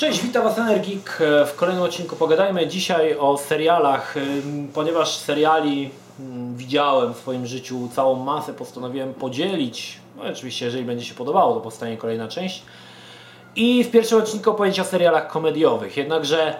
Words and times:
Cześć, 0.00 0.22
witam 0.22 0.44
Was 0.44 0.58
Energik. 0.58 1.18
W 1.46 1.56
kolejnym 1.56 1.84
odcinku 1.84 2.16
pogadajmy 2.16 2.66
dzisiaj 2.66 3.16
o 3.18 3.38
serialach, 3.38 4.14
ponieważ 4.74 5.16
seriali 5.16 5.90
mm, 6.20 6.56
widziałem 6.56 7.14
w 7.14 7.16
swoim 7.16 7.46
życiu 7.46 7.88
całą 7.94 8.14
masę, 8.14 8.52
postanowiłem 8.54 9.14
podzielić. 9.14 9.98
No 10.16 10.22
oczywiście, 10.30 10.64
jeżeli 10.64 10.84
będzie 10.84 11.04
się 11.04 11.14
podobało, 11.14 11.54
to 11.54 11.60
powstanie 11.60 11.96
kolejna 11.96 12.28
część. 12.28 12.62
I 13.56 13.84
w 13.84 13.90
pierwszym 13.90 14.18
odcinku 14.18 14.50
opowiedzieć 14.50 14.80
o 14.80 14.84
serialach 14.84 15.28
komediowych. 15.28 15.96
Jednakże 15.96 16.56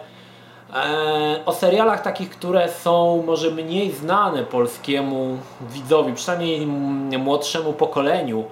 e, 0.74 1.40
o 1.46 1.52
serialach 1.52 2.02
takich, 2.02 2.30
które 2.30 2.68
są 2.68 3.22
może 3.26 3.50
mniej 3.50 3.92
znane 3.92 4.42
polskiemu 4.42 5.38
widzowi, 5.60 6.12
przynajmniej 6.12 6.66
młodszemu 7.18 7.72
pokoleniu 7.72 8.44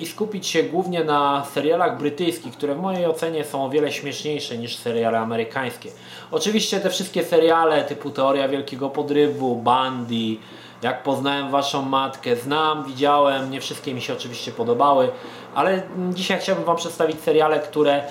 i 0.00 0.06
skupić 0.06 0.46
się 0.46 0.62
głównie 0.62 1.04
na 1.04 1.44
serialach 1.54 1.98
brytyjskich, 1.98 2.52
które 2.52 2.74
w 2.74 2.80
mojej 2.80 3.06
ocenie 3.06 3.44
są 3.44 3.64
o 3.64 3.70
wiele 3.70 3.92
śmieszniejsze 3.92 4.58
niż 4.58 4.76
seriale 4.76 5.18
amerykańskie. 5.18 5.90
Oczywiście 6.30 6.80
te 6.80 6.90
wszystkie 6.90 7.24
seriale 7.24 7.84
typu 7.84 8.10
Teoria 8.10 8.48
Wielkiego 8.48 8.90
Podrywu, 8.90 9.56
Bandy, 9.56 10.36
Jak 10.82 11.02
poznałem 11.02 11.50
Waszą 11.50 11.82
Matkę, 11.82 12.36
znam, 12.36 12.84
widziałem, 12.84 13.50
nie 13.50 13.60
wszystkie 13.60 13.94
mi 13.94 14.02
się 14.02 14.12
oczywiście 14.12 14.52
podobały, 14.52 15.08
ale 15.54 15.82
dzisiaj 16.12 16.40
chciałbym 16.40 16.64
Wam 16.64 16.76
przedstawić 16.76 17.20
seriale, 17.20 17.60
które 17.60 18.04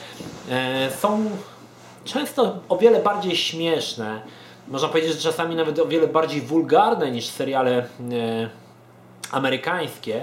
e, 0.49 0.91
są 0.91 1.29
często 2.05 2.55
o 2.69 2.77
wiele 2.77 2.99
bardziej 2.99 3.35
śmieszne, 3.35 4.21
można 4.67 4.87
powiedzieć, 4.87 5.11
że 5.11 5.31
czasami 5.31 5.55
nawet 5.55 5.79
o 5.79 5.85
wiele 5.85 6.07
bardziej 6.07 6.41
wulgarne 6.41 7.11
niż 7.11 7.25
seriale 7.25 7.77
e, 7.77 7.85
amerykańskie 9.31 10.21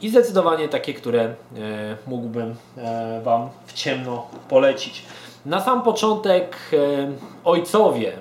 i 0.00 0.08
zdecydowanie 0.08 0.68
takie, 0.68 0.94
które 0.94 1.20
e, 1.22 1.34
mógłbym 2.06 2.54
e, 2.76 3.20
Wam 3.24 3.48
w 3.66 3.72
ciemno 3.72 4.26
polecić. 4.48 5.02
Na 5.46 5.60
sam 5.60 5.82
początek 5.82 6.56
e, 6.72 6.76
ojcowie 7.44 8.12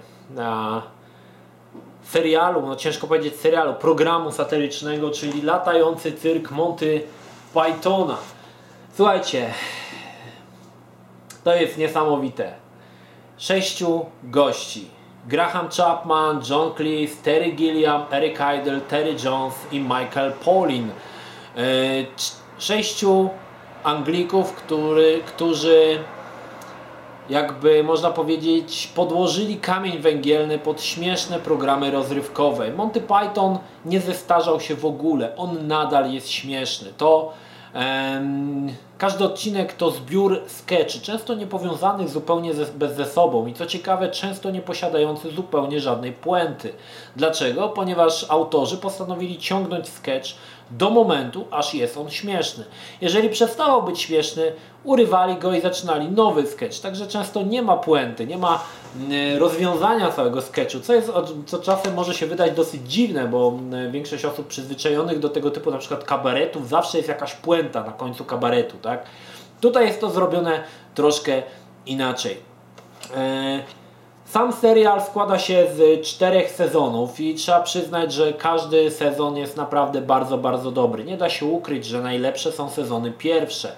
serialu, 2.04 2.62
no 2.62 2.76
ciężko 2.76 3.08
powiedzieć 3.08 3.36
serialu, 3.36 3.74
programu 3.74 4.32
satyrycznego, 4.32 5.12
czyli 5.12 5.42
latający 5.42 6.12
cyrk 6.12 6.52
Monty 6.52 7.02
Pythona. 7.54 8.18
Słuchajcie, 8.96 9.54
to 11.44 11.56
jest 11.56 11.78
niesamowite. 11.78 12.54
Sześciu 13.38 14.06
gości. 14.24 14.88
Graham 15.28 15.70
Chapman, 15.70 16.42
John 16.50 16.74
Cleese, 16.76 17.24
Terry 17.24 17.52
Gilliam, 17.52 18.06
Eric 18.12 18.40
Idle, 18.60 18.82
Terry 18.82 19.16
Jones 19.24 19.54
i 19.72 19.80
Michael 19.80 20.32
Paulin. 20.46 20.92
E, 21.58 21.62
sześciu 22.58 23.30
Anglików, 23.84 24.54
który, 24.54 25.22
którzy 25.26 26.00
jakby 27.30 27.84
można 27.84 28.12
powiedzieć 28.12 28.92
podłożyli 28.96 29.58
kamień 29.58 30.00
węgielny 30.00 30.60
pod 30.60 30.82
śmieszne 30.82 31.40
programy 31.40 31.92
rozrywkowe. 31.92 32.72
Monty 32.72 33.02
Python 33.02 33.60
nie 33.86 34.00
zestarzał 34.00 34.60
się 34.60 34.76
w 34.76 34.86
ogóle, 34.86 35.36
on 35.36 35.68
nadal 35.68 36.12
jest 36.12 36.30
śmieszny. 36.30 36.94
To 36.98 37.34
każdy 39.00 39.24
odcinek 39.24 39.74
to 39.74 39.92
zbiór 39.92 40.42
sketchy, 40.48 41.00
często 41.00 41.36
niepowiązanych 41.36 42.10
zupełnie 42.10 42.54
ze, 42.54 42.66
bez 42.66 42.96
ze 42.96 43.06
sobą 43.06 43.48
i 43.48 43.54
co 43.54 43.66
ciekawe, 43.66 44.10
często 44.10 44.52
nie 44.52 44.62
posiadający 44.62 45.32
zupełnie 45.32 45.80
żadnej 45.80 46.12
puenty. 46.12 46.74
Dlaczego? 47.16 47.70
Ponieważ 47.70 48.26
autorzy 48.30 48.78
postanowili 48.78 49.38
ciągnąć 49.38 49.90
sketch 49.90 50.30
do 50.72 50.90
momentu, 50.90 51.46
aż 51.52 51.74
jest 51.74 51.98
on 51.98 52.10
śmieszny. 52.10 52.64
Jeżeli 53.02 53.30
przestawał 53.30 53.84
być 53.84 54.02
śmieszny, 54.02 54.52
urywali 54.84 55.36
go 55.36 55.54
i 55.54 55.62
zaczynali 55.62 56.12
nowy 56.12 56.48
sketch. 56.48 56.80
Także 56.80 57.08
często 57.08 57.42
nie 57.42 57.62
ma 57.62 57.78
puenty, 57.78 58.28
nie 58.28 58.38
ma 58.38 58.64
mm, 58.96 59.38
rozwiązania 59.38 60.12
całego 60.12 60.42
sketchu, 60.42 60.80
co, 60.80 60.94
jest, 60.94 61.12
co 61.46 61.60
czasem 61.60 61.94
może 61.94 62.14
się 62.14 62.28
wydać 62.28 62.52
dosyć 62.52 62.82
dziwne, 62.92 63.28
bo 63.28 63.54
mm, 63.60 63.92
większość 63.92 64.26
osób 64.26 64.48
przyzwyczajonych 64.48 65.20
do 65.20 65.30
tego 65.30 65.52
typu 65.52 65.72
na 65.72 65.78
przykład 65.78 66.04
kabaretów 66.04 66.70
zawsze 66.70 66.98
jest 66.98 67.10
jakaś 67.10 67.36
puenta 67.36 67.84
na 67.84 67.92
końcu 67.92 68.26
kabaretu. 68.26 68.78
Tak? 68.78 68.89
Tutaj 69.62 69.88
jest 69.88 70.02
to 70.02 70.10
zrobione 70.10 70.64
troszkę 70.96 71.44
inaczej. 71.86 72.38
E, 73.16 73.64
sam 74.26 74.54
serial 74.54 75.02
składa 75.02 75.40
się 75.40 75.68
z 75.76 76.08
czterech 76.08 76.52
sezonów 76.52 77.20
i 77.20 77.36
trzeba 77.36 77.62
przyznać, 77.62 78.14
że 78.14 78.34
każdy 78.34 78.92
sezon 78.92 79.38
jest 79.38 79.58
naprawdę 79.58 80.02
bardzo, 80.02 80.38
bardzo 80.38 80.72
dobry. 80.72 81.04
Nie 81.04 81.18
da 81.18 81.30
się 81.30 81.46
ukryć, 81.46 81.86
że 81.86 82.02
najlepsze 82.02 82.52
są 82.52 82.70
sezony 82.70 83.12
pierwsze. 83.12 83.72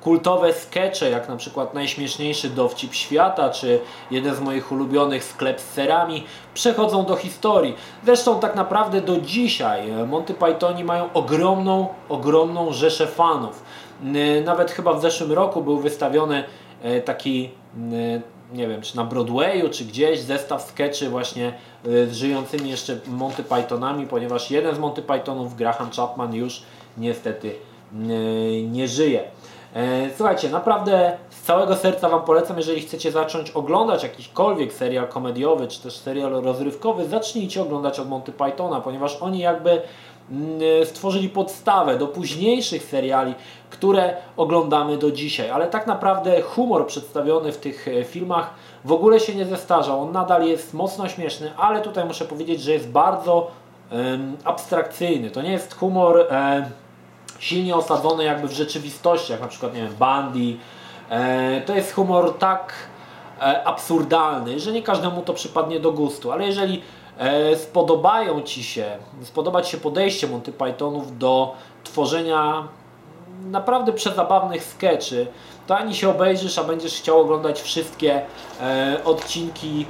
Kultowe 0.00 0.52
skecze, 0.52 1.10
jak 1.10 1.28
na 1.28 1.36
przykład 1.36 1.74
najśmieszniejszy 1.74 2.50
dowcip 2.50 2.94
świata, 2.94 3.50
czy 3.50 3.80
jeden 4.10 4.34
z 4.34 4.40
moich 4.40 4.72
ulubionych 4.72 5.24
sklep 5.24 5.60
z 5.60 5.64
serami, 5.64 6.24
przechodzą 6.54 7.04
do 7.04 7.16
historii. 7.16 7.76
Zresztą 8.04 8.40
tak 8.40 8.54
naprawdę 8.54 9.00
do 9.00 9.20
dzisiaj 9.20 9.92
Monty 10.06 10.34
Pythoni 10.34 10.84
mają 10.84 11.12
ogromną, 11.12 11.88
ogromną 12.08 12.72
rzeszę 12.72 13.06
fanów. 13.06 13.62
Nawet 14.44 14.70
chyba 14.70 14.92
w 14.92 15.02
zeszłym 15.02 15.32
roku 15.32 15.62
był 15.62 15.78
wystawiony 15.78 16.44
e, 16.82 17.00
taki 17.00 17.50
nie 18.52 18.68
wiem, 18.68 18.82
czy 18.82 18.96
na 18.96 19.04
Broadwayu, 19.04 19.70
czy 19.70 19.84
gdzieś 19.84 20.20
zestaw 20.20 20.62
skeczy 20.62 21.10
właśnie 21.10 21.52
y, 21.86 22.06
z 22.06 22.12
żyjącymi 22.12 22.70
jeszcze 22.70 22.98
Monty 23.06 23.42
Pythonami, 23.42 24.06
ponieważ 24.06 24.50
jeden 24.50 24.74
z 24.74 24.78
Monty 24.78 25.02
Pythonów, 25.02 25.56
Graham 25.56 25.90
Chapman, 25.90 26.34
już 26.34 26.62
niestety 26.96 27.54
nie 28.70 28.88
żyje. 28.88 29.22
E, 29.74 30.10
słuchajcie, 30.16 30.48
naprawdę 30.48 31.16
z 31.30 31.42
całego 31.42 31.76
serca 31.76 32.08
Wam 32.08 32.22
polecam, 32.22 32.56
jeżeli 32.56 32.80
chcecie 32.80 33.12
zacząć 33.12 33.50
oglądać 33.50 34.02
jakikolwiek 34.02 34.72
serial 34.72 35.08
komediowy, 35.08 35.68
czy 35.68 35.82
też 35.82 35.96
serial 35.96 36.30
rozrywkowy, 36.32 37.08
zacznijcie 37.08 37.62
oglądać 37.62 37.98
od 37.98 38.08
Monty 38.08 38.32
Pythona, 38.32 38.80
ponieważ 38.80 39.16
oni 39.20 39.38
jakby 39.38 39.70
e, 39.70 39.82
stworzyli 40.84 41.28
podstawę 41.28 41.98
do 41.98 42.06
późniejszych 42.06 42.84
seriali, 42.84 43.34
które 43.70 44.16
oglądamy 44.36 44.98
do 44.98 45.10
dzisiaj. 45.10 45.50
Ale 45.50 45.66
tak 45.66 45.86
naprawdę 45.86 46.42
humor 46.42 46.86
przedstawiony 46.86 47.52
w 47.52 47.56
tych 47.56 47.88
e, 47.88 48.04
filmach 48.04 48.50
w 48.84 48.92
ogóle 48.92 49.20
się 49.20 49.34
nie 49.34 49.46
zestarzał. 49.46 50.02
On 50.02 50.12
nadal 50.12 50.46
jest 50.46 50.74
mocno 50.74 51.08
śmieszny, 51.08 51.52
ale 51.56 51.80
tutaj 51.80 52.04
muszę 52.04 52.24
powiedzieć, 52.24 52.62
że 52.62 52.72
jest 52.72 52.88
bardzo 52.88 53.50
um, 53.90 54.36
abstrakcyjny. 54.44 55.30
To 55.30 55.42
nie 55.42 55.52
jest 55.52 55.74
humor 55.74 56.16
um, 56.16 56.64
silnie 57.38 57.76
osadzony 57.76 58.24
jakby 58.24 58.48
w 58.48 58.52
rzeczywistości, 58.52 59.32
jak 59.32 59.40
na 59.40 59.48
przykład 59.48 59.74
nie 59.74 59.82
wiem, 59.82 59.94
Bandy. 59.98 60.56
To 61.66 61.74
jest 61.74 61.92
humor 61.92 62.38
tak 62.38 62.72
absurdalny, 63.64 64.60
że 64.60 64.72
nie 64.72 64.82
każdemu 64.82 65.22
to 65.22 65.34
przypadnie 65.34 65.80
do 65.80 65.92
gustu, 65.92 66.32
ale 66.32 66.46
jeżeli 66.46 66.74
e, 66.76 66.82
spodobają 67.56 68.42
Ci 68.42 68.64
się, 68.64 68.96
spodobać 69.22 69.68
się 69.68 69.78
podejście 69.78 70.26
Monty 70.26 70.52
Pythonów 70.52 71.18
do 71.18 71.54
tworzenia 71.84 72.68
naprawdę 73.50 73.92
przezabawnych 73.92 74.64
skeczy, 74.64 75.26
to 75.66 75.76
ani 75.76 75.94
się 75.94 76.10
obejrzysz, 76.10 76.58
a 76.58 76.64
będziesz 76.64 76.94
chciał 76.94 77.20
oglądać 77.20 77.62
wszystkie 77.62 78.22
e, 78.60 79.00
odcinki 79.04 79.86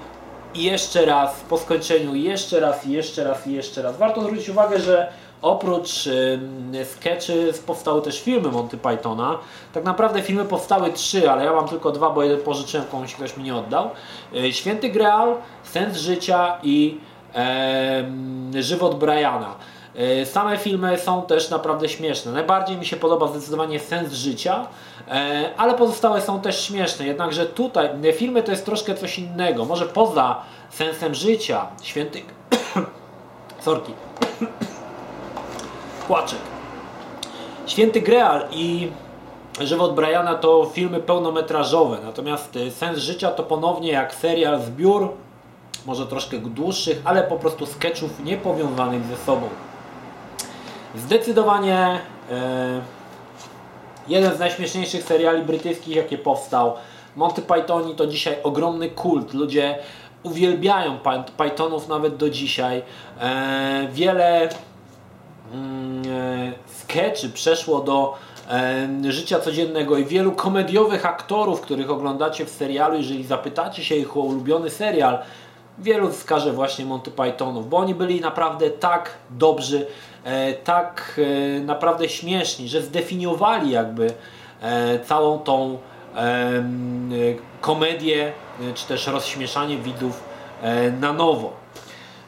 jeszcze 0.54 1.06
raz 1.06 1.40
po 1.48 1.58
skończeniu, 1.58 2.14
jeszcze 2.14 2.60
raz, 2.60 2.86
jeszcze 2.86 3.24
raz, 3.24 3.46
jeszcze 3.46 3.82
raz. 3.82 3.96
Warto 3.96 4.22
zwrócić 4.22 4.48
uwagę, 4.48 4.80
że 4.80 5.12
oprócz 5.42 6.06
y, 6.06 6.40
sketchy 6.84 7.52
powstały 7.66 8.02
też 8.02 8.22
filmy 8.22 8.48
Monty 8.48 8.78
Pythona. 8.78 9.38
Tak 9.72 9.84
naprawdę 9.84 10.22
filmy 10.22 10.44
powstały 10.44 10.92
trzy, 10.92 11.30
ale 11.30 11.44
ja 11.44 11.52
mam 11.52 11.68
tylko 11.68 11.90
dwa, 11.90 12.10
bo 12.10 12.22
jeden 12.22 12.40
pożyczyłem 12.40 12.86
komuś, 12.86 13.14
ktoś 13.14 13.36
mi 13.36 13.44
nie 13.44 13.56
oddał. 13.56 13.90
Y, 14.34 14.52
Święty 14.52 14.88
Graal, 14.88 15.36
Sens 15.62 15.96
Życia 15.96 16.58
i 16.62 17.00
żywot 18.60 18.98
Briana. 18.98 19.54
E, 19.94 20.26
same 20.26 20.58
filmy 20.58 20.98
są 20.98 21.22
też 21.22 21.50
naprawdę 21.50 21.88
śmieszne. 21.88 22.32
Najbardziej 22.32 22.76
mi 22.76 22.86
się 22.86 22.96
podoba 22.96 23.28
zdecydowanie 23.28 23.80
sens 23.80 24.12
życia, 24.12 24.66
e, 25.08 25.50
ale 25.56 25.74
pozostałe 25.74 26.20
są 26.20 26.40
też 26.40 26.64
śmieszne. 26.66 27.06
Jednakże 27.06 27.46
tutaj 27.46 27.88
filmy 28.14 28.42
to 28.42 28.50
jest 28.50 28.64
troszkę 28.64 28.94
coś 28.94 29.18
innego. 29.18 29.64
Może 29.64 29.86
poza 29.86 30.36
sensem 30.70 31.14
życia, 31.14 31.66
święty. 31.82 32.22
Sorki. 33.64 33.92
Płaczek. 36.06 36.38
Święty 37.66 38.00
Greal 38.00 38.48
i 38.50 38.90
Żywot 39.60 39.94
Briana 39.94 40.34
to 40.34 40.70
filmy 40.74 41.00
pełnometrażowe, 41.00 41.98
natomiast 42.04 42.56
e, 42.56 42.70
Sens 42.70 42.98
Życia 42.98 43.30
to 43.30 43.42
ponownie 43.42 43.92
jak 43.92 44.14
serial 44.14 44.60
zbiór 44.60 45.08
może 45.86 46.06
troszkę 46.06 46.38
dłuższych, 46.38 47.02
ale 47.04 47.22
po 47.22 47.36
prostu 47.36 47.66
sketchów 47.66 48.24
niepowiązanych 48.24 49.04
ze 49.04 49.16
sobą. 49.16 49.48
Zdecydowanie 50.96 51.98
e, 52.30 52.80
jeden 54.08 54.36
z 54.36 54.38
najśmieszniejszych 54.38 55.02
seriali 55.02 55.42
brytyjskich, 55.42 55.96
jakie 55.96 56.18
powstał. 56.18 56.74
Monty 57.16 57.42
Pythoni 57.42 57.94
to 57.94 58.06
dzisiaj 58.06 58.36
ogromny 58.42 58.90
kult. 58.90 59.34
Ludzie 59.34 59.78
uwielbiają 60.22 60.98
Pythonów 61.36 61.88
nawet 61.88 62.16
do 62.16 62.30
dzisiaj. 62.30 62.82
E, 63.20 63.88
wiele 63.92 64.48
mm, 65.52 66.02
e, 66.08 66.52
sketchy 66.66 67.28
przeszło 67.28 67.80
do 67.80 68.14
życia 69.08 69.40
codziennego 69.40 69.98
i 69.98 70.04
wielu 70.04 70.32
komediowych 70.32 71.06
aktorów, 71.06 71.60
których 71.60 71.90
oglądacie 71.90 72.44
w 72.44 72.50
serialu, 72.50 72.96
jeżeli 72.96 73.24
zapytacie 73.24 73.84
się 73.84 73.94
ich 73.94 74.16
o 74.16 74.20
ulubiony 74.20 74.70
serial, 74.70 75.18
wielu 75.78 76.10
wskaże 76.10 76.52
właśnie 76.52 76.84
Monty 76.84 77.10
Pythonów, 77.10 77.68
bo 77.68 77.76
oni 77.76 77.94
byli 77.94 78.20
naprawdę 78.20 78.70
tak 78.70 79.10
dobrzy, 79.30 79.86
e, 80.24 80.52
tak 80.52 81.20
e, 81.56 81.60
naprawdę 81.60 82.08
śmieszni, 82.08 82.68
że 82.68 82.82
zdefiniowali 82.82 83.70
jakby 83.70 84.12
e, 84.62 84.98
całą 84.98 85.38
tą 85.38 85.78
komedię, 87.60 88.32
czy 88.74 88.86
też 88.86 89.06
rozśmieszanie 89.06 89.76
widzów 89.76 90.24
na 91.00 91.12
nowo. 91.12 91.52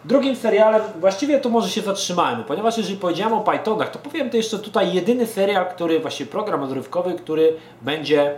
Drugim 0.05 0.37
serialem, 0.37 0.83
właściwie 1.01 1.41
tu 1.41 1.51
może 1.51 1.69
się 1.69 1.81
zatrzymałem, 1.81 2.45
ponieważ 2.45 2.77
jeżeli 2.77 2.97
powiedziałem 2.97 3.33
o 3.33 3.41
Pythonach, 3.41 3.91
to 3.91 3.99
powiem 3.99 4.31
to 4.31 4.37
jeszcze 4.37 4.59
tutaj 4.59 4.95
jedyny 4.95 5.27
serial, 5.27 5.67
który, 5.67 6.01
właśnie 6.01 6.27
program 6.27 6.63
odrywkowy, 6.63 7.15
który 7.15 7.57
będzie 7.83 8.35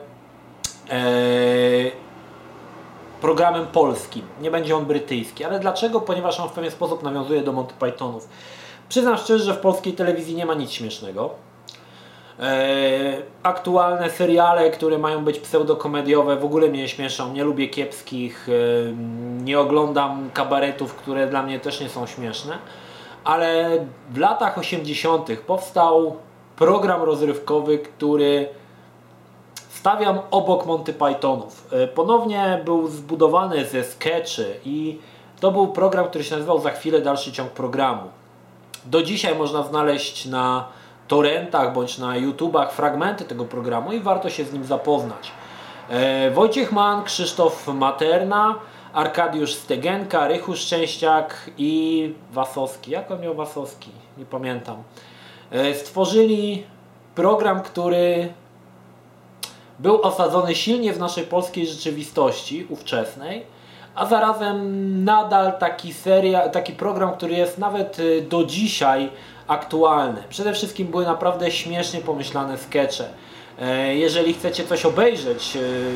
programem 3.20 3.66
polskim. 3.66 4.22
Nie 4.40 4.50
będzie 4.50 4.76
on 4.76 4.84
brytyjski. 4.84 5.44
Ale 5.44 5.60
dlaczego? 5.60 6.00
Ponieważ 6.00 6.40
on 6.40 6.48
w 6.48 6.52
pewien 6.52 6.70
sposób 6.70 7.02
nawiązuje 7.02 7.42
do 7.42 7.52
Monty 7.52 7.74
Pythonów. 7.78 8.28
Przyznam 8.88 9.16
szczerze, 9.16 9.44
że 9.44 9.54
w 9.54 9.58
polskiej 9.58 9.92
telewizji 9.92 10.34
nie 10.34 10.46
ma 10.46 10.54
nic 10.54 10.70
śmiesznego. 10.70 11.30
E, 12.40 13.16
aktualne 13.42 14.10
seriale, 14.10 14.70
które 14.70 14.98
mają 14.98 15.24
być 15.24 15.38
pseudokomediowe, 15.38 16.36
w 16.36 16.44
ogóle 16.44 16.68
mnie 16.68 16.88
śmieszą. 16.88 17.32
Nie 17.32 17.44
lubię 17.44 17.68
kiepskich, 17.68 18.48
e, 18.48 18.52
nie 19.44 19.60
oglądam 19.60 20.30
kabaretów, 20.34 20.94
które 20.94 21.26
dla 21.26 21.42
mnie 21.42 21.60
też 21.60 21.80
nie 21.80 21.88
są 21.88 22.06
śmieszne. 22.06 22.58
Ale 23.24 23.78
w 24.10 24.18
latach 24.18 24.58
80. 24.58 25.36
powstał 25.36 26.16
program 26.56 27.02
rozrywkowy, 27.02 27.78
który 27.78 28.48
stawiam 29.86 30.18
obok 30.30 30.66
Monty 30.66 30.92
Pythonów. 30.92 31.68
E, 31.72 31.86
ponownie 31.86 32.60
był 32.64 32.88
zbudowany 32.88 33.64
ze 33.64 33.84
sketchy 33.84 34.60
i 34.64 34.98
to 35.40 35.52
był 35.52 35.68
program, 35.68 36.06
który 36.06 36.24
się 36.24 36.34
nazywał 36.34 36.60
Za 36.60 36.70
chwilę 36.70 37.00
dalszy 37.00 37.32
ciąg 37.32 37.50
programu. 37.50 38.02
Do 38.84 39.02
dzisiaj 39.02 39.34
można 39.34 39.62
znaleźć 39.62 40.26
na 40.26 40.64
torrentach 41.08 41.72
bądź 41.72 41.98
na 41.98 42.16
YouTubach 42.16 42.72
fragmenty 42.72 43.24
tego 43.24 43.44
programu 43.44 43.92
i 43.92 44.00
warto 44.00 44.30
się 44.30 44.44
z 44.44 44.52
nim 44.52 44.64
zapoznać. 44.64 45.30
E, 45.88 46.30
Wojciech 46.30 46.72
Mann, 46.72 47.04
Krzysztof 47.04 47.68
Materna, 47.68 48.54
Arkadiusz 48.92 49.54
Stegenka, 49.54 50.28
Rychu 50.28 50.56
Szczęściak 50.56 51.50
i 51.58 52.14
Wasowski. 52.32 52.90
Jak 52.90 53.10
on 53.10 53.20
miał 53.20 53.34
Wasowski? 53.34 53.90
Nie 54.18 54.24
pamiętam. 54.24 54.82
E, 55.50 55.74
stworzyli 55.74 56.64
program, 57.14 57.62
który 57.62 58.32
był 59.78 60.02
osadzony 60.02 60.54
silnie 60.54 60.92
w 60.92 60.98
naszej 60.98 61.24
polskiej 61.24 61.66
rzeczywistości 61.66 62.66
ówczesnej, 62.70 63.46
a 63.94 64.06
zarazem 64.06 65.04
nadal 65.04 65.58
taki 65.58 65.92
seria, 65.92 66.48
taki 66.48 66.72
program, 66.72 67.12
który 67.12 67.34
jest 67.34 67.58
nawet 67.58 67.98
y, 67.98 68.22
do 68.22 68.44
dzisiaj 68.44 69.10
aktualny. 69.46 70.22
Przede 70.28 70.52
wszystkim 70.52 70.86
były 70.86 71.04
naprawdę 71.04 71.50
śmiesznie 71.50 72.00
pomyślane 72.00 72.58
skecze. 72.58 73.08
E, 73.58 73.96
jeżeli 73.96 74.34
chcecie 74.34 74.64
coś 74.64 74.86
obejrzeć, 74.86 75.56
y, 75.56 75.90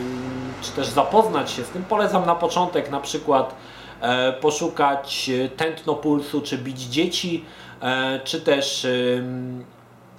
czy 0.63 0.73
też 0.73 0.87
zapoznać 0.87 1.51
się 1.51 1.65
z 1.65 1.69
tym, 1.69 1.85
polecam 1.85 2.27
na 2.27 2.35
początek 2.35 2.91
na 2.91 3.01
przykład 3.01 3.55
e, 4.01 4.33
poszukać 4.33 5.29
y, 5.29 5.51
Tętno 5.57 5.95
Pulsu, 5.95 6.41
czy 6.41 6.59
Bić 6.59 6.81
Dzieci, 6.81 7.45
e, 7.83 8.21
czy 8.25 8.41
też 8.41 8.87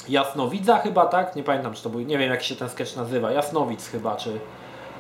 Jasnowidza 0.09 0.77
chyba, 0.77 1.05
tak? 1.05 1.35
Nie 1.35 1.43
pamiętam, 1.43 1.73
czy 1.73 1.83
to 1.83 1.89
był, 1.89 1.99
nie 1.99 2.17
wiem 2.17 2.31
jak 2.31 2.43
się 2.43 2.55
ten 2.55 2.69
sketch 2.69 2.95
nazywa, 2.95 3.31
Jasnowidz 3.31 3.89
chyba, 3.89 4.15
czy 4.15 4.39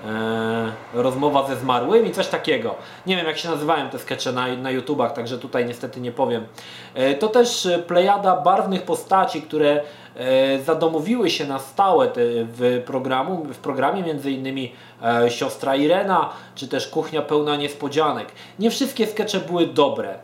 e, 0.07 0.71
Rozmowa 0.93 1.47
ze 1.47 1.55
zmarłymi, 1.55 2.11
coś 2.11 2.27
takiego. 2.27 2.75
Nie 3.05 3.17
wiem 3.17 3.25
jak 3.25 3.37
się 3.37 3.49
nazywają 3.49 3.89
te 3.89 3.99
skecze 3.99 4.31
na, 4.31 4.55
na 4.55 4.71
YouTubach, 4.71 5.13
także 5.13 5.37
tutaj 5.37 5.65
niestety 5.65 6.01
nie 6.01 6.11
powiem. 6.11 6.45
E, 6.93 7.15
to 7.15 7.27
też 7.27 7.67
plejada 7.87 8.35
barwnych 8.35 8.83
postaci, 8.83 9.41
które 9.41 9.81
e, 10.15 10.59
zadomowiły 10.59 11.29
się 11.29 11.45
na 11.45 11.59
stałe 11.59 12.11
w, 12.15 12.83
programu, 12.85 13.45
w 13.45 13.57
programie, 13.57 14.03
między 14.03 14.31
innymi 14.31 14.73
e, 15.03 15.29
Siostra 15.29 15.75
Irena, 15.75 16.29
czy 16.55 16.67
też 16.67 16.87
Kuchnia 16.87 17.21
pełna 17.21 17.55
niespodzianek. 17.55 18.31
Nie 18.59 18.71
wszystkie 18.71 19.07
skecze 19.07 19.39
były 19.39 19.67
dobre. 19.67 20.19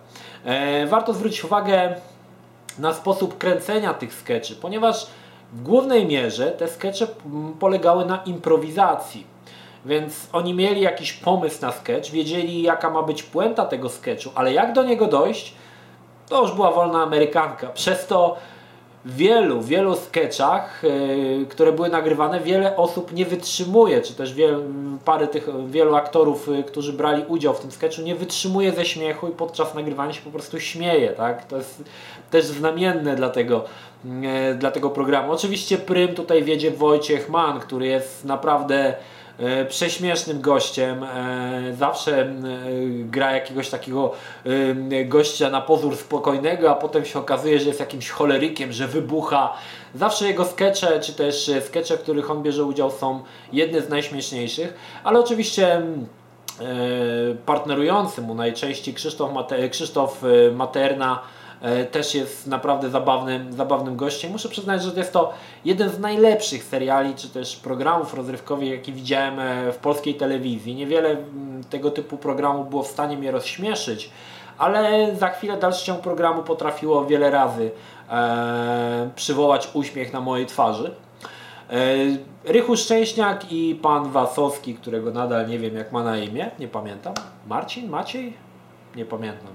E, 0.46 0.86
warto 0.88 1.14
zwrócić 1.14 1.44
uwagę 1.44 1.96
na 2.80 2.94
sposób 2.94 3.38
kręcenia 3.38 3.94
tych 3.94 4.14
skeczy, 4.14 4.56
ponieważ 4.56 5.08
w 5.54 5.62
głównej 5.62 6.06
mierze 6.06 6.52
te 6.52 6.68
skecze 6.68 7.08
polegały 7.60 8.06
na 8.06 8.24
improwizacji. 8.24 9.28
Więc 9.86 10.28
oni 10.34 10.54
mieli 10.54 10.82
jakiś 10.82 11.14
pomysł 11.14 11.62
na 11.62 11.72
sketch, 11.72 12.10
wiedzieli 12.10 12.62
jaka 12.62 12.90
ma 12.90 13.04
być 13.04 13.24
puenta 13.24 13.66
tego 13.66 13.90
sketchu, 13.90 14.30
ale 14.36 14.54
jak 14.54 14.74
do 14.74 14.84
niego 14.84 15.08
dojść, 15.08 15.54
to 16.30 16.42
już 16.42 16.52
była 16.52 16.72
wolna 16.72 17.04
amerykanka. 17.04 17.68
Przez 17.68 18.08
to 18.08 18.38
wielu, 19.06 19.62
wielu 19.62 19.96
sketchach, 19.96 20.84
yy, 20.84 21.46
które 21.46 21.72
były 21.72 21.90
nagrywane, 21.90 22.40
wiele 22.40 22.76
osób 22.76 23.14
nie 23.14 23.26
wytrzymuje, 23.26 24.02
czy 24.02 24.14
też 24.14 24.36
parę 25.06 25.28
tych, 25.28 25.48
wielu 25.68 25.96
aktorów, 25.96 26.48
yy, 26.48 26.64
którzy 26.64 26.94
brali 26.94 27.24
udział 27.28 27.54
w 27.54 27.60
tym 27.60 27.72
sketchu, 27.72 28.02
nie 28.02 28.16
wytrzymuje 28.16 28.72
ze 28.72 28.86
śmiechu 28.86 29.28
i 29.28 29.32
podczas 29.32 29.76
nagrywania 29.76 30.14
się 30.14 30.22
po 30.22 30.32
prostu 30.32 30.60
śmieje. 30.60 31.10
Tak? 31.10 31.46
To 31.46 31.58
jest 31.58 31.84
też 32.32 32.46
znamienne 32.46 33.16
dla 33.16 33.30
tego, 33.30 33.64
yy, 34.06 34.56
dla 34.56 34.72
tego 34.72 34.90
programu. 34.90 35.32
Oczywiście 35.32 35.78
prym 35.78 36.16
tutaj 36.16 36.44
wiedzie 36.44 36.72
Wojciech 36.72 37.30
Mann, 37.30 37.60
który 37.60 37.88
jest 37.88 38.26
naprawdę 38.26 38.94
E, 38.94 39.17
prześmiesznym 39.70 40.42
gościem. 40.42 41.04
E, 41.04 41.74
zawsze 41.80 42.22
e, 42.22 42.36
gra 42.90 43.32
jakiegoś 43.32 43.70
takiego 43.70 44.14
gościa 45.06 45.50
na 45.50 45.62
pozór 45.62 45.96
spokojnego, 45.96 46.72
a 46.72 46.76
potem 46.76 47.06
się 47.06 47.20
okazuje, 47.20 47.60
że 47.60 47.68
jest 47.68 47.80
jakimś 47.80 48.10
cholerykiem, 48.10 48.72
że 48.72 48.88
wybucha. 48.88 49.54
Zawsze 49.96 50.28
jego 50.28 50.46
skecze, 50.46 51.00
czy 51.00 51.14
też 51.14 51.52
skecze, 51.66 51.98
w 51.98 52.02
których 52.02 52.32
on 52.32 52.44
bierze 52.44 52.64
udział, 52.64 52.92
są 52.92 53.24
jedne 53.54 53.82
z 53.82 53.90
najśmieszniejszych, 53.90 54.74
ale 55.04 55.20
oczywiście 55.20 55.82
partnerujący 57.46 58.22
mu 58.22 58.36
najczęściej 58.36 58.94
Krzysztof, 58.94 59.32
Krzysztof 59.72 60.22
Materna 60.54 61.20
E, 61.20 61.47
też 61.92 62.16
jest 62.16 62.48
naprawdę 62.48 62.90
zabawnym, 62.90 63.54
zabawnym 63.54 63.96
gościem. 63.96 64.32
Muszę 64.32 64.50
przyznać, 64.50 64.84
że 64.84 64.92
jest 64.96 65.14
to 65.14 65.34
jeden 65.66 65.90
z 65.90 66.00
najlepszych 66.00 66.64
seriali, 66.64 67.16
czy 67.16 67.30
też 67.30 67.56
programów 67.56 68.14
rozrywkowych, 68.14 68.70
jaki 68.70 68.94
widziałem 68.94 69.40
e, 69.40 69.72
w 69.72 69.78
polskiej 69.78 70.16
telewizji. 70.16 70.76
Niewiele 70.76 71.10
mm, 71.10 71.64
tego 71.64 71.92
typu 71.92 72.18
programów 72.18 72.70
było 72.70 72.84
w 72.84 72.88
stanie 72.88 73.18
mnie 73.18 73.32
rozśmieszyć, 73.32 74.10
ale 74.58 75.16
za 75.16 75.30
chwilę 75.30 75.58
dalszy 75.58 75.86
ciąg 75.86 76.02
programu 76.02 76.44
potrafiło 76.44 77.06
wiele 77.06 77.32
razy 77.32 77.72
e, 78.10 79.10
przywołać 79.16 79.70
uśmiech 79.74 80.14
na 80.14 80.22
mojej 80.22 80.46
twarzy. 80.46 80.92
E, 81.70 81.96
Rychu 82.44 82.78
Szczęśniak 82.78 83.52
i 83.52 83.76
pan 83.76 84.12
Wasowski, 84.12 84.76
którego 84.76 85.12
nadal 85.12 85.48
nie 85.48 85.60
wiem 85.60 85.76
jak 85.76 85.92
ma 85.92 86.04
na 86.04 86.18
imię, 86.18 86.52
nie 86.60 86.68
pamiętam. 86.68 87.14
Marcin? 87.48 87.90
Maciej? 87.90 88.34
Nie 88.96 89.06
pamiętam. 89.06 89.52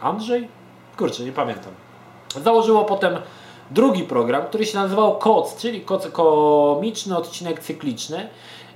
Andrzej? 0.00 0.59
Kurczę, 1.00 1.24
nie 1.24 1.32
pamiętam. 1.32 1.72
Założyło 2.42 2.84
potem 2.84 3.18
drugi 3.70 4.02
program, 4.02 4.44
który 4.46 4.66
się 4.66 4.78
nazywał 4.78 5.18
KOC, 5.18 5.56
czyli 5.56 5.84
komiczny 6.12 7.16
odcinek 7.16 7.60
cykliczny, 7.60 8.28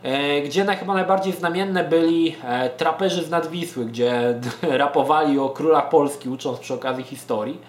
e, 0.02 0.40
gdzie 0.40 0.64
na, 0.64 0.76
chyba 0.76 0.95
najbardziej 0.95 1.33
znamienne 1.33 1.85
byli 1.85 2.37
e, 2.45 2.71
traperzy 2.71 3.25
z 3.25 3.31
Nadwisły, 3.31 3.85
gdzie 3.85 4.40
rapowali 4.62 5.38
o 5.38 5.49
królach 5.49 5.88
Polski, 5.88 6.28
ucząc 6.28 6.59
przy 6.59 6.75
okazji 6.75 7.04
historii. 7.04 7.61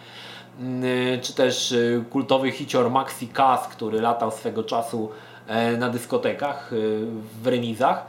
Mm, 0.60 0.84
e, 1.14 1.18
czy 1.18 1.34
też 1.34 1.76
kultowy 2.10 2.52
hicior 2.52 2.92
Maxi 2.92 3.28
Kas, 3.28 3.68
który 3.68 4.02
latał 4.02 4.32
swego 4.32 4.64
czasu 4.64 5.10
na 5.78 5.90
dyskotekach 5.90 6.72
w 7.42 7.48
remizach. 7.48 8.06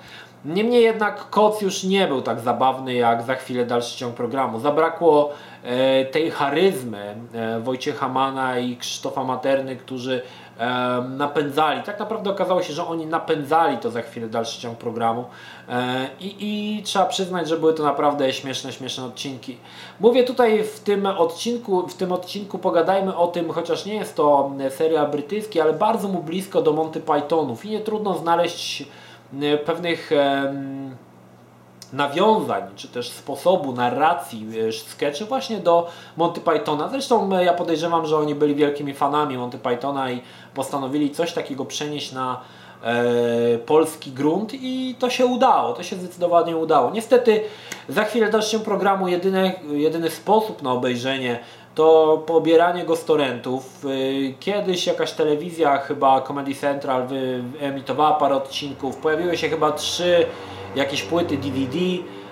Niemniej 0.47 0.83
jednak 0.83 1.31
koc 1.31 1.61
już 1.61 1.85
nie 1.85 2.07
był 2.07 2.23
tak 2.23 2.41
zabawny 2.41 2.95
jak 2.95 3.23
za 3.23 3.35
chwilę 3.35 3.65
dalszy 3.65 3.99
ciąg 3.99 4.15
programu. 4.15 4.61
Zabrakło 4.61 5.31
e, 5.63 6.05
tej 6.05 6.31
charyzmy 6.31 7.17
e, 7.35 7.61
Wojciecha 7.61 8.09
Mana 8.09 8.59
i 8.59 8.77
Krzysztofa 8.77 9.25
Materny, 9.25 9.77
którzy 9.77 10.23
e, 10.59 10.67
napędzali. 11.09 11.83
Tak 11.83 11.99
naprawdę 11.99 12.31
okazało 12.31 12.63
się, 12.63 12.73
że 12.73 12.87
oni 12.87 13.07
napędzali 13.07 13.79
to 13.79 13.91
za 13.91 14.03
chwilę 14.03 14.29
dalszy 14.29 14.61
ciąg 14.61 14.79
programu 14.79 15.25
e, 15.69 16.09
i, 16.21 16.37
i 16.41 16.83
trzeba 16.83 17.05
przyznać, 17.05 17.49
że 17.49 17.57
były 17.57 17.75
to 17.75 17.83
naprawdę 17.83 18.33
śmieszne, 18.33 18.73
śmieszne 18.73 19.05
odcinki. 19.05 19.59
Mówię 20.01 20.25
tutaj 20.25 20.65
w 20.65 20.81
tym 20.81 21.07
odcinku, 21.07 21.89
w 21.89 21.95
tym 21.95 22.13
odcinku 22.13 22.59
pogadajmy 22.59 23.17
o 23.17 23.27
tym, 23.27 23.51
chociaż 23.51 23.87
nie 23.87 23.95
jest 23.95 24.17
to 24.17 24.51
serial 24.71 25.11
brytyjski, 25.11 25.61
ale 25.61 25.73
bardzo 25.73 26.09
mu 26.09 26.23
blisko 26.23 26.63
do 26.63 26.73
Monty 26.73 27.01
Pythonów 27.01 27.65
i 27.65 27.71
nie 27.71 27.81
trudno 27.81 28.15
znaleźć 28.15 28.85
pewnych 29.65 30.11
nawiązań, 31.93 32.63
czy 32.77 32.89
też 32.89 33.11
sposobu 33.11 33.73
narracji 33.73 34.49
sketchy 34.73 35.25
właśnie 35.25 35.57
do 35.57 35.89
Monty 36.17 36.41
Pythona. 36.41 36.89
Zresztą 36.89 37.41
ja 37.41 37.53
podejrzewam, 37.53 38.07
że 38.07 38.17
oni 38.17 38.35
byli 38.35 38.55
wielkimi 38.55 38.95
fanami 38.95 39.39
Monty 39.39 39.59
Pythona 39.59 40.11
i 40.11 40.23
postanowili 40.55 41.11
coś 41.11 41.33
takiego 41.33 41.65
przenieść 41.65 42.13
na 42.13 42.41
e, 42.83 43.59
polski 43.59 44.11
grunt 44.13 44.55
i 44.55 44.95
to 44.99 45.11
się 45.11 45.27
udało, 45.27 45.73
to 45.73 45.83
się 45.83 45.97
zdecydowanie 45.97 46.57
udało. 46.57 46.91
Niestety 46.91 47.41
za 47.89 48.05
chwilę 48.05 48.31
dalszym 48.31 48.61
programu 48.61 49.09
jedyny, 49.09 49.53
jedyny 49.71 50.11
sposób 50.11 50.63
na 50.63 50.73
obejrzenie 50.73 51.39
to 51.77 52.23
pobieranie 52.27 52.85
go 52.85 52.97
z 52.97 53.05
torrentów. 53.05 53.85
Y, 53.85 54.35
kiedyś 54.41 54.87
jakaś 54.87 55.13
telewizja, 55.13 55.79
chyba 55.79 56.21
Comedy 56.21 56.55
Central, 56.55 57.07
wyemitowała 57.07 58.13
parę 58.13 58.37
odcinków. 58.37 58.97
Pojawiły 58.97 59.37
się 59.37 59.49
chyba 59.49 59.73
trzy 59.73 60.27
jakieś 60.75 61.03
płyty 61.03 61.37
DVD 61.37 61.77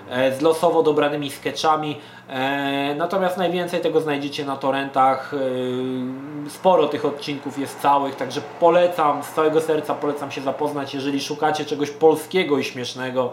e, 0.09 0.35
z 0.37 0.41
losowo 0.41 0.83
dobranymi 0.83 1.31
sketchami. 1.31 1.97
E, 2.29 2.95
natomiast 2.97 3.37
najwięcej 3.37 3.81
tego 3.81 4.01
znajdziecie 4.01 4.45
na 4.45 4.57
torrentach. 4.57 5.33
E, 5.33 6.49
sporo 6.49 6.87
tych 6.87 7.05
odcinków 7.05 7.59
jest 7.59 7.79
całych, 7.79 8.15
także 8.15 8.41
polecam, 8.59 9.23
z 9.23 9.29
całego 9.33 9.61
serca 9.61 9.93
polecam 9.93 10.31
się 10.31 10.41
zapoznać, 10.41 10.93
jeżeli 10.93 11.21
szukacie 11.21 11.65
czegoś 11.65 11.89
polskiego 11.89 12.57
i 12.57 12.63
śmiesznego. 12.63 13.31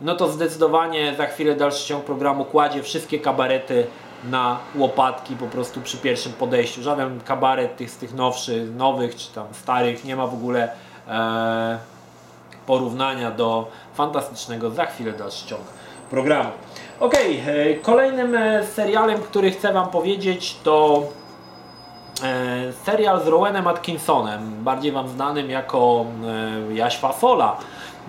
No 0.00 0.14
to 0.14 0.28
zdecydowanie 0.28 1.14
za 1.16 1.26
chwilę 1.26 1.54
dalszy 1.54 1.88
ciąg 1.88 2.04
programu 2.04 2.44
kładzie 2.44 2.82
wszystkie 2.82 3.18
kabarety 3.18 3.86
na 4.24 4.58
łopatki 4.74 5.36
po 5.36 5.46
prostu 5.46 5.80
przy 5.80 5.96
pierwszym 5.96 6.32
podejściu. 6.32 6.82
Żaden 6.82 7.20
kabaret 7.20 7.76
tych 7.76 7.90
z 7.90 7.96
tych 7.96 8.14
nowszych, 8.14 8.74
nowych 8.74 9.16
czy 9.16 9.32
tam 9.32 9.46
starych 9.52 10.04
nie 10.04 10.16
ma 10.16 10.26
w 10.26 10.34
ogóle 10.34 10.72
e, 11.08 11.78
porównania 12.66 13.30
do 13.30 13.68
fantastycznego 13.94 14.70
za 14.70 14.86
chwilę 14.86 15.12
dalszy 15.12 15.46
ciąg 15.46 15.62
programu. 16.10 16.50
Ok, 17.00 17.14
e, 17.14 17.74
kolejnym 17.74 18.34
e, 18.34 18.66
serialem, 18.66 19.20
który 19.20 19.50
chcę 19.50 19.72
Wam 19.72 19.88
powiedzieć 19.88 20.56
to 20.64 21.02
e, 22.22 22.72
serial 22.72 23.24
z 23.24 23.26
Rowenem 23.26 23.66
Atkinsonem, 23.66 24.64
bardziej 24.64 24.92
Wam 24.92 25.08
znanym 25.08 25.50
jako 25.50 26.04
Jaś 26.72 26.96
Fasola. 26.98 27.56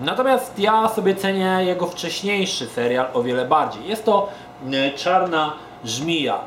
Natomiast 0.00 0.58
ja 0.58 0.88
sobie 0.88 1.14
cenię 1.14 1.58
jego 1.60 1.86
wcześniejszy 1.86 2.66
serial 2.66 3.06
o 3.14 3.22
wiele 3.22 3.44
bardziej. 3.44 3.88
Jest 3.88 4.04
to 4.04 4.28
Czarna 4.96 5.52
Żmija. 5.84 6.40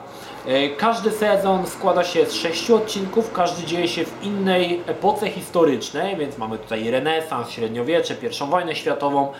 E, 0.48 0.70
każdy 0.70 1.12
sezon 1.12 1.65
składa 1.67 2.03
się 2.03 2.25
z 2.25 2.34
sześciu 2.34 2.75
odcinków, 2.75 3.32
każdy 3.32 3.67
dzieje 3.67 3.88
się 3.88 4.06
w 4.06 4.24
innej 4.24 4.82
epoce 4.88 5.29
historycznej, 5.29 6.17
więc 6.17 6.38
mamy 6.38 6.58
tutaj 6.58 6.91
renesans, 6.91 7.50
średniowiecze, 7.50 8.15
pierwszą 8.15 8.50
wojnę 8.50 8.75
światową, 8.75 9.32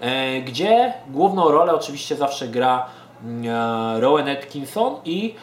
e, 0.00 0.40
gdzie 0.40 0.92
główną 1.08 1.50
rolę 1.50 1.74
oczywiście 1.74 2.16
zawsze 2.16 2.48
gra 2.48 2.86
mm, 3.24 3.54
e, 3.96 4.00
Rowan 4.00 4.28
Atkinson 4.28 4.96
i 5.04 5.34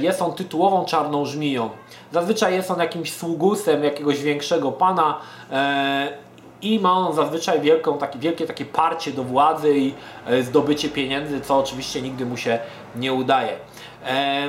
jest 0.00 0.22
on 0.22 0.32
tytułową 0.32 0.84
czarną 0.84 1.24
żmiją. 1.24 1.70
Zazwyczaj 2.12 2.54
jest 2.54 2.70
on 2.70 2.78
jakimś 2.78 3.12
sługusem 3.12 3.84
jakiegoś 3.84 4.22
większego 4.22 4.72
pana 4.72 5.20
i 6.62 6.80
ma 6.80 6.92
on 6.92 7.14
zazwyczaj 7.14 7.60
wielką, 7.60 7.98
taki, 7.98 8.18
wielkie 8.18 8.46
takie 8.46 8.64
parcie 8.64 9.10
do 9.12 9.24
władzy 9.24 9.78
i 9.78 9.94
e, 10.26 10.42
zdobycie 10.42 10.88
pieniędzy, 10.88 11.40
co 11.40 11.58
oczywiście 11.58 12.02
nigdy 12.02 12.26
mu 12.26 12.36
się 12.36 12.58
nie 12.96 13.12
udaje. 13.12 13.52
E, 14.06 14.48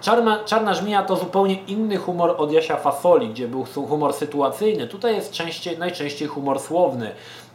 Czarna, 0.00 0.44
Czarna 0.44 0.74
Żmija 0.74 1.02
to 1.02 1.16
zupełnie 1.16 1.54
inny 1.54 1.96
humor 1.96 2.34
od 2.38 2.52
Jasia 2.52 2.76
Fasoli, 2.76 3.28
gdzie 3.28 3.48
był 3.48 3.64
humor 3.64 4.12
sytuacyjny. 4.12 4.86
Tutaj 4.86 5.14
jest 5.14 5.32
częściej, 5.32 5.78
najczęściej 5.78 6.28
humor 6.28 6.60
słowny. 6.60 7.10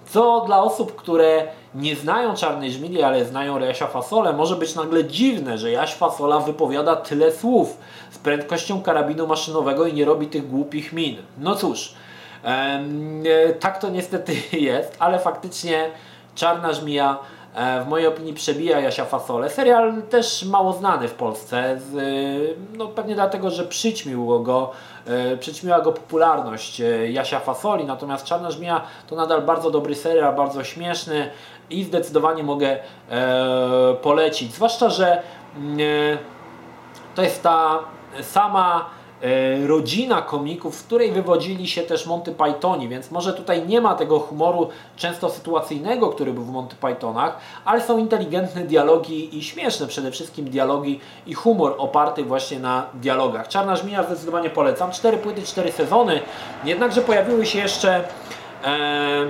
Co 0.09 0.43
dla 0.45 0.63
osób, 0.63 0.95
które 0.95 1.47
nie 1.75 1.95
znają 1.95 2.33
Czarnej 2.33 2.71
Żmili, 2.71 3.03
ale 3.03 3.25
znają 3.25 3.59
Jasia 3.59 3.87
Fasolę, 3.87 4.33
może 4.33 4.55
być 4.55 4.75
nagle 4.75 5.03
dziwne, 5.03 5.57
że 5.57 5.71
Jaś 5.71 5.93
Fasola 5.93 6.39
wypowiada 6.39 6.95
tyle 6.95 7.31
słów 7.31 7.77
z 8.11 8.17
prędkością 8.17 8.81
karabinu 8.81 9.27
maszynowego 9.27 9.87
i 9.87 9.93
nie 9.93 10.05
robi 10.05 10.27
tych 10.27 10.49
głupich 10.49 10.93
min. 10.93 11.17
No 11.37 11.55
cóż, 11.55 11.95
tak 13.59 13.77
to 13.77 13.89
niestety 13.89 14.33
jest, 14.71 14.95
ale 14.99 15.19
faktycznie 15.19 15.89
Czarna 16.35 16.73
Żmija 16.73 17.17
e, 17.55 17.81
w 17.81 17.87
mojej 17.87 18.07
opinii 18.07 18.33
przebija 18.33 18.79
Jasia 18.79 19.05
Fasolę. 19.05 19.49
Serial 19.49 20.01
też 20.09 20.45
mało 20.45 20.73
znany 20.73 21.07
w 21.07 21.13
Polsce, 21.13 21.79
no 22.77 22.87
pewnie 22.87 23.15
dlatego, 23.15 23.49
że 23.49 23.65
przyćmił 23.65 24.43
go, 24.43 24.71
e, 25.07 25.37
przyćmiła 25.37 25.81
go 25.81 25.91
popularność 25.91 26.81
Jasia 27.09 27.39
Fasoli, 27.39 27.85
natomiast 27.85 28.25
Czarna 28.25 28.51
Żmija 28.51 28.81
to 29.07 29.15
nadal 29.15 29.41
bardzo 29.41 29.71
dobry 29.71 29.95
serial, 29.95 30.35
bardzo 30.35 30.63
śmieszny 30.63 31.29
i 31.69 31.83
zdecydowanie 31.83 32.43
mogę 32.43 32.77
polecić. 34.01 34.53
Zwłaszcza, 34.53 34.89
że 34.89 35.21
mm, 35.57 35.79
to 37.15 37.21
jest 37.21 37.43
ta 37.43 37.79
sama 38.21 38.85
E, 38.85 38.94
rodzina 39.67 40.21
komików, 40.21 40.75
z 40.75 40.83
której 40.83 41.11
wywodzili 41.11 41.67
się 41.67 41.81
też 41.81 42.05
Monty 42.05 42.31
Pythoni, 42.31 42.87
więc 42.87 43.11
może 43.11 43.33
tutaj 43.33 43.67
nie 43.67 43.81
ma 43.81 43.95
tego 43.95 44.19
humoru 44.19 44.69
często 44.97 45.29
sytuacyjnego, 45.29 46.09
który 46.09 46.33
był 46.33 46.43
w 46.43 46.51
Monty 46.51 46.75
Pythonach, 46.75 47.37
ale 47.65 47.81
są 47.81 47.97
inteligentne 47.97 48.61
dialogi 48.61 49.37
i 49.37 49.43
śmieszne 49.43 49.87
przede 49.87 50.11
wszystkim 50.11 50.49
dialogi 50.49 50.99
i 51.27 51.33
humor 51.33 51.75
oparty 51.77 52.23
właśnie 52.23 52.59
na 52.59 52.85
dialogach. 52.93 53.47
Czarna 53.47 53.75
Żmija 53.75 54.03
zdecydowanie 54.03 54.49
polecam. 54.49 54.91
Cztery 54.91 55.17
płyty, 55.17 55.41
cztery 55.41 55.71
sezony, 55.71 56.19
jednakże 56.63 57.01
pojawiły 57.01 57.45
się 57.45 57.59
jeszcze 57.59 58.03
e, 58.63 59.25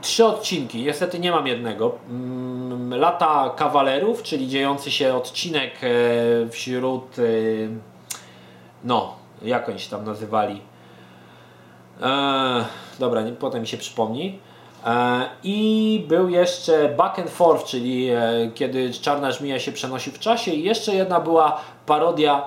trzy 0.00 0.26
odcinki. 0.26 0.82
Niestety 0.82 1.18
nie 1.18 1.30
mam 1.30 1.46
jednego. 1.46 1.92
Mm, 2.10 2.94
Lata 3.00 3.54
Kawalerów, 3.56 4.22
czyli 4.22 4.48
dziejący 4.48 4.90
się 4.90 5.14
odcinek 5.14 5.72
e, 5.82 6.48
wśród 6.48 7.18
e, 7.18 7.93
no, 8.84 9.14
jak 9.42 9.68
oni 9.68 9.78
się 9.78 9.90
tam 9.90 10.04
nazywali? 10.04 10.60
Eee, 12.02 12.64
dobra, 12.98 13.22
potem 13.38 13.60
mi 13.60 13.66
się 13.66 13.76
przypomni. 13.76 14.38
Eee, 14.86 15.28
I 15.44 16.04
był 16.08 16.28
jeszcze 16.28 16.88
Back 16.88 17.18
and 17.18 17.30
Forth, 17.30 17.64
czyli 17.64 18.10
e, 18.10 18.50
kiedy 18.54 18.92
Czarna 18.92 19.32
Żmija 19.32 19.58
się 19.58 19.72
przenosi 19.72 20.10
w 20.10 20.18
czasie 20.18 20.50
i 20.50 20.62
jeszcze 20.62 20.94
jedna 20.94 21.20
była 21.20 21.60
parodia 21.86 22.42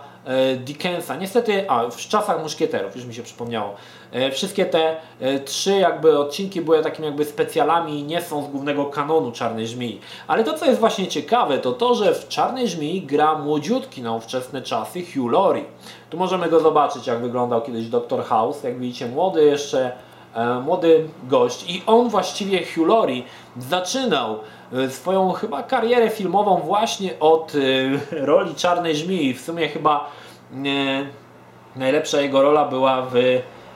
Dickensa. 0.58 1.16
Niestety, 1.16 1.70
a 1.70 1.90
w 1.90 1.98
czasach 1.98 2.44
muszkieterów, 2.44 2.96
już 2.96 3.06
mi 3.06 3.14
się 3.14 3.24
przypomniało. 3.24 3.76
E, 4.12 4.32
wszystkie 4.32 4.66
te 4.66 4.96
e, 5.20 5.40
trzy 5.40 5.72
jakby 5.72 6.20
odcinki 6.20 6.62
były 6.62 6.84
takimi 6.84 7.08
jakby 7.08 7.26
specjalami 7.26 8.00
i 8.00 8.04
nie 8.04 8.22
są 8.22 8.44
z 8.44 8.48
głównego 8.48 8.86
kanonu 8.86 9.32
Czarnej 9.32 9.68
Żmii. 9.68 10.02
Ale 10.28 10.44
to 10.44 10.54
co 10.54 10.66
jest 10.66 10.80
właśnie 10.80 11.08
ciekawe 11.08 11.58
to 11.58 11.72
to, 11.72 11.96
że 11.96 12.14
w 12.14 12.28
Czarnej 12.28 12.68
Żmii 12.68 13.02
gra 13.02 13.36
młodziutki 13.36 14.02
na 14.02 14.14
ówczesne 14.14 14.62
czasy 14.62 15.04
Hugh 15.06 15.32
Laurie. 15.32 15.66
Tu 16.10 16.18
możemy 16.18 16.50
go 16.50 16.60
zobaczyć 16.60 17.08
jak 17.08 17.20
wyglądał 17.20 17.62
kiedyś 17.62 17.88
Dr. 17.88 18.24
House. 18.24 18.64
Jak 18.64 18.80
widzicie 18.80 19.08
młody 19.08 19.46
jeszcze 19.46 19.92
e, 20.36 20.60
młody 20.60 21.10
gość 21.24 21.70
i 21.70 21.84
on 21.86 22.10
właściwie 22.10 22.66
Hugh 22.66 22.88
Laurie 22.88 23.24
zaczynał 23.58 24.40
swoją 24.90 25.32
chyba 25.32 25.64
karierę 25.64 26.10
filmową 26.10 26.58
właśnie 26.58 27.20
od 27.20 27.54
roli 28.12 28.56
Czarnej 28.56 28.96
Żmii. 28.96 29.34
W 29.34 29.42
sumie 29.42 29.70
chyba 29.70 30.10
najlepsza 31.76 32.22
jego 32.22 32.42
rola 32.42 32.66
była 32.66 33.02
w 33.02 33.16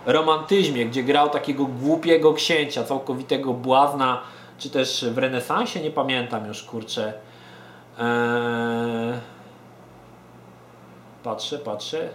romantyzmie, 0.06 0.86
gdzie 0.86 1.04
grał 1.04 1.30
takiego 1.30 1.66
głupiego 1.66 2.34
księcia, 2.34 2.84
całkowitego 2.84 3.54
błazna, 3.54 4.22
czy 4.58 4.70
też 4.70 5.06
w 5.12 5.18
renesansie, 5.18 5.82
nie 5.82 5.92
pamiętam 5.92 6.48
już, 6.48 6.64
kurczę. 6.64 7.14
Patrzę, 11.24 11.60
patrzę. 11.60 12.10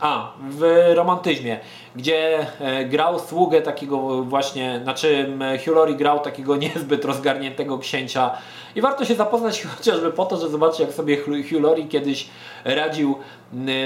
A, 0.00 0.32
w 0.50 0.92
romantyzmie, 0.94 1.60
gdzie 1.96 2.46
e, 2.60 2.84
grał 2.84 3.18
sługę 3.18 3.62
takiego 3.62 4.22
właśnie, 4.22 4.80
znaczy 4.82 5.28
Laurie 5.74 5.96
grał 5.96 6.20
takiego 6.20 6.56
niezbyt 6.66 7.04
rozgarniętego 7.04 7.78
księcia 7.78 8.30
i 8.74 8.80
warto 8.80 9.04
się 9.04 9.14
zapoznać 9.14 9.62
chociażby 9.76 10.12
po 10.12 10.24
to, 10.26 10.36
że 10.36 10.48
zobaczyć 10.48 10.80
jak 10.80 10.92
sobie 10.92 11.18
Laurie 11.60 11.86
kiedyś 11.88 12.28
radził 12.64 13.18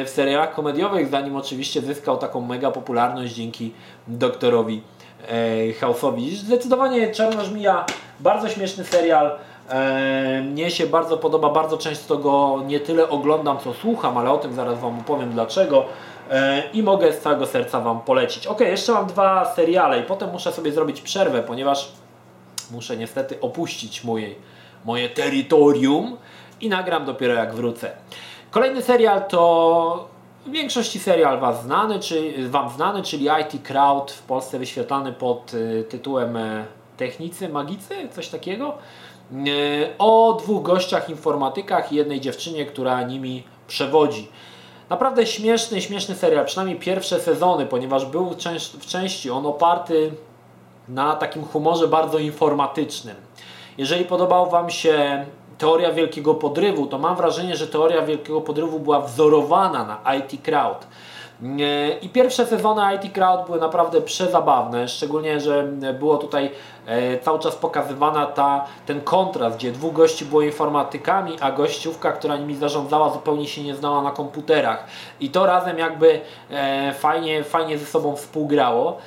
w 0.05 0.09
serialach 0.09 0.55
komediowych, 0.55 1.09
zanim 1.09 1.37
oczywiście 1.37 1.81
zyskał 1.81 2.19
taką 2.19 2.40
mega 2.40 2.71
popularność 2.71 3.35
dzięki 3.35 3.73
doktorowi 4.09 4.83
e, 5.29 5.73
House'owi. 5.81 6.31
Zdecydowanie 6.31 7.12
Czarna 7.12 7.45
Żmija, 7.45 7.87
bardzo 8.21 8.49
śmieszny 8.49 8.85
serial, 8.85 9.38
mnie 10.42 10.70
się 10.70 10.86
bardzo 10.86 11.16
podoba, 11.16 11.48
bardzo 11.48 11.78
często 11.78 12.18
go 12.18 12.62
nie 12.66 12.80
tyle 12.80 13.08
oglądam, 13.08 13.58
co 13.58 13.74
słucham, 13.74 14.18
ale 14.18 14.30
o 14.30 14.38
tym 14.38 14.54
zaraz 14.54 14.80
Wam 14.80 14.98
opowiem 14.98 15.30
dlaczego 15.30 15.84
e, 16.30 16.62
i 16.72 16.82
mogę 16.82 17.12
z 17.12 17.20
całego 17.20 17.46
serca 17.46 17.80
Wam 17.80 18.00
polecić. 18.00 18.46
Ok, 18.46 18.60
jeszcze 18.60 18.92
mam 18.92 19.06
dwa 19.06 19.52
seriale 19.54 20.00
i 20.00 20.02
potem 20.02 20.30
muszę 20.30 20.52
sobie 20.52 20.72
zrobić 20.72 21.00
przerwę, 21.00 21.42
ponieważ 21.42 21.92
muszę 22.70 22.96
niestety 22.96 23.40
opuścić 23.40 24.04
moje, 24.04 24.34
moje 24.84 25.08
terytorium 25.08 26.16
i 26.60 26.68
nagram 26.68 27.04
dopiero 27.04 27.34
jak 27.34 27.54
wrócę. 27.54 27.90
Kolejny 28.50 28.82
serial 28.82 29.24
to 29.28 30.08
w 30.46 30.50
większości 30.50 30.98
serial 30.98 31.40
was 31.40 31.62
znany, 31.62 32.00
czy, 32.00 32.48
Wam 32.48 32.70
znany, 32.70 33.02
czyli 33.02 33.24
IT 33.24 33.62
Crowd, 33.62 34.12
w 34.12 34.22
Polsce 34.22 34.58
wyświetlany 34.58 35.12
pod 35.12 35.54
y, 35.54 35.84
tytułem 35.88 36.36
e, 36.36 36.64
technicy, 36.96 37.48
magicy, 37.48 38.08
coś 38.12 38.28
takiego. 38.28 38.78
O 39.99 40.38
dwóch 40.42 40.62
gościach 40.62 41.10
informatykach 41.10 41.92
i 41.92 41.96
jednej 41.96 42.20
dziewczynie, 42.20 42.66
która 42.66 43.02
nimi 43.02 43.42
przewodzi. 43.66 44.28
Naprawdę 44.90 45.26
śmieszny, 45.26 45.82
śmieszny 45.82 46.14
serial, 46.14 46.46
przynajmniej 46.46 46.78
pierwsze 46.78 47.20
sezony, 47.20 47.66
ponieważ 47.66 48.06
był 48.06 48.34
w 48.80 48.87
części 48.87 49.30
on 49.30 49.46
oparty 49.46 50.12
na 50.88 51.16
takim 51.16 51.44
humorze 51.44 51.88
bardzo 51.88 52.18
informatycznym. 52.18 53.16
Jeżeli 53.78 54.04
podobał 54.04 54.50
Wam 54.50 54.70
się 54.70 55.26
teoria 55.58 55.92
wielkiego 55.92 56.34
podrywu, 56.34 56.87
to 56.87 56.99
mam 56.99 57.16
wrażenie, 57.16 57.56
że 57.56 57.66
teoria 57.66 58.02
wielkiego 58.02 58.40
podrywu 58.40 58.80
była 58.80 59.00
wzorowana 59.00 59.84
na 59.84 60.14
IT 60.14 60.42
Crowd. 60.42 60.87
I 62.02 62.09
pierwsze 62.09 62.47
sezony 62.47 62.82
IT 62.94 63.12
Crowd 63.12 63.47
były 63.47 63.61
naprawdę 63.61 64.00
przezabawne, 64.00 64.88
szczególnie, 64.88 65.40
że 65.40 65.64
było 65.99 66.16
tutaj 66.16 66.50
e, 66.87 67.18
cały 67.18 67.38
czas 67.38 67.56
pokazywana 67.56 68.26
ta, 68.26 68.64
ten 68.87 69.00
kontrast, 69.00 69.56
gdzie 69.56 69.73
dwóch 69.73 69.92
gości 69.92 70.25
było 70.25 70.42
informatykami, 70.42 71.37
a 71.40 71.52
gościówka, 71.52 72.12
która 72.12 72.37
nimi 72.37 72.56
zarządzała 72.56 73.11
zupełnie 73.11 73.47
się 73.47 73.62
nie 73.62 73.75
znała 73.75 74.02
na 74.02 74.11
komputerach. 74.11 74.85
I 75.20 75.30
to 75.30 75.47
razem 75.47 75.78
jakby 75.78 76.20
e, 76.50 76.92
fajnie, 76.92 77.44
fajnie 77.44 77.78
ze 77.78 77.87
sobą 77.87 78.16
współgrało. 78.16 78.99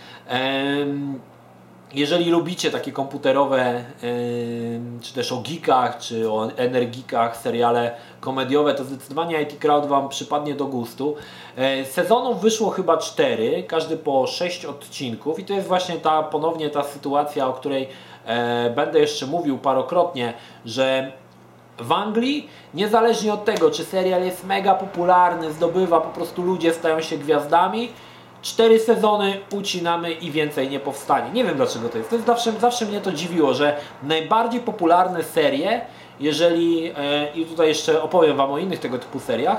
Jeżeli 1.93 2.31
lubicie 2.31 2.71
takie 2.71 2.91
komputerowe, 2.91 3.83
czy 5.01 5.13
też 5.13 5.31
o 5.31 5.37
geekach, 5.37 5.97
czy 5.97 6.31
o 6.31 6.51
energikach, 6.57 7.37
seriale 7.37 7.95
komediowe, 8.19 8.73
to 8.73 8.83
zdecydowanie 8.83 9.41
IT 9.41 9.59
Crowd 9.59 9.85
Wam 9.85 10.09
przypadnie 10.09 10.53
do 10.53 10.65
gustu. 10.65 11.15
E, 11.55 11.85
sezonów 11.85 12.41
wyszło 12.41 12.69
chyba 12.69 12.97
cztery, 12.97 13.63
każdy 13.67 13.97
po 13.97 14.27
sześć 14.27 14.65
odcinków 14.65 15.39
i 15.39 15.45
to 15.45 15.53
jest 15.53 15.67
właśnie 15.67 15.95
ta 15.95 16.23
ponownie 16.23 16.69
ta 16.69 16.83
sytuacja, 16.83 17.47
o 17.47 17.53
której 17.53 17.89
e, 18.25 18.69
będę 18.69 18.99
jeszcze 18.99 19.25
mówił 19.25 19.57
parokrotnie, 19.57 20.33
że 20.65 21.11
w 21.77 21.91
Anglii, 21.91 22.49
niezależnie 22.73 23.33
od 23.33 23.45
tego, 23.45 23.71
czy 23.71 23.85
serial 23.85 24.23
jest 24.23 24.45
mega 24.45 24.75
popularny, 24.75 25.51
zdobywa, 25.51 26.01
po 26.01 26.09
prostu 26.09 26.41
ludzie 26.41 26.73
stają 26.73 27.01
się 27.01 27.17
gwiazdami, 27.17 27.89
cztery 28.43 28.79
sezony 28.79 29.39
ucinamy 29.51 30.11
i 30.11 30.31
więcej 30.31 30.69
nie 30.69 30.79
powstanie. 30.79 31.31
Nie 31.31 31.43
wiem 31.43 31.55
dlaczego 31.55 31.89
to 31.89 31.97
jest. 31.97 32.09
To 32.09 32.15
jest 32.15 32.27
zawsze, 32.27 32.51
zawsze 32.51 32.85
mnie 32.85 33.01
to 33.01 33.11
dziwiło, 33.11 33.53
że 33.53 33.77
najbardziej 34.03 34.61
popularne 34.61 35.23
serie, 35.23 35.81
jeżeli, 36.19 36.91
e, 36.97 37.31
i 37.35 37.45
tutaj 37.45 37.67
jeszcze 37.67 38.01
opowiem 38.01 38.37
Wam 38.37 38.51
o 38.51 38.57
innych 38.57 38.79
tego 38.79 38.97
typu 38.97 39.19
seriach, 39.19 39.57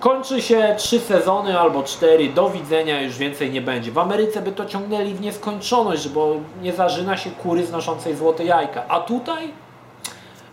kończy 0.00 0.42
się 0.42 0.74
trzy 0.78 1.00
sezony 1.00 1.58
albo 1.58 1.82
cztery, 1.82 2.28
do 2.28 2.50
widzenia 2.50 3.02
już 3.02 3.16
więcej 3.18 3.50
nie 3.50 3.60
będzie. 3.60 3.92
W 3.92 3.98
Ameryce 3.98 4.42
by 4.42 4.52
to 4.52 4.66
ciągnęli 4.66 5.14
w 5.14 5.20
nieskończoność, 5.20 6.08
bo 6.08 6.34
nie 6.62 6.72
zażyna 6.72 7.16
się 7.16 7.30
kury 7.30 7.66
znoszącej 7.66 8.16
złote 8.16 8.44
jajka. 8.44 8.84
A 8.88 9.00
tutaj 9.00 9.52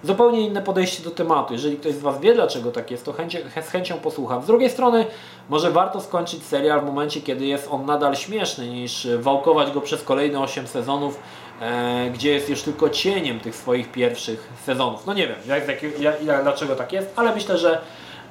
zupełnie 0.04 0.42
inne 0.42 0.62
podejście 0.62 1.04
do 1.04 1.12
tematu. 1.12 1.54
Jeżeli 1.54 1.78
ktoś 1.78 1.94
z 1.94 2.00
Was 2.00 2.20
wie, 2.20 2.34
dlaczego 2.34 2.72
tak 2.72 2.92
jest, 2.92 3.06
to 3.06 3.14
chęci, 3.14 3.38
z 3.62 3.70
chęcią 3.70 3.98
posłucham. 3.98 4.44
Z 4.44 4.46
drugiej 4.46 4.70
strony, 4.70 5.06
może 5.50 5.72
warto 5.72 6.02
skończyć 6.02 6.44
serial 6.44 6.82
w 6.82 6.86
momencie, 6.86 7.22
kiedy 7.22 7.46
jest 7.46 7.68
on 7.72 7.86
nadal 7.86 8.16
śmieszny, 8.16 8.68
niż 8.68 9.08
wałkować 9.20 9.72
go 9.72 9.82
przez 9.82 10.04
kolejne 10.04 10.40
8 10.40 10.68
sezonów, 10.68 11.20
e, 11.62 12.10
gdzie 12.10 12.32
jest 12.32 12.50
już 12.50 12.62
tylko 12.62 12.90
cieniem 12.90 13.40
tych 13.40 13.56
swoich 13.56 13.92
pierwszych 13.92 14.50
sezonów. 14.66 15.06
No 15.06 15.14
nie 15.14 15.28
wiem, 15.28 15.38
jak, 15.48 15.84
jak, 16.00 16.24
jak, 16.24 16.44
dlaczego 16.44 16.76
tak 16.76 16.94
jest, 16.94 17.14
ale 17.16 17.36
myślę, 17.36 17.58
że 17.58 17.82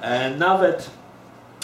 e, 0.01 0.29
nawet 0.29 0.89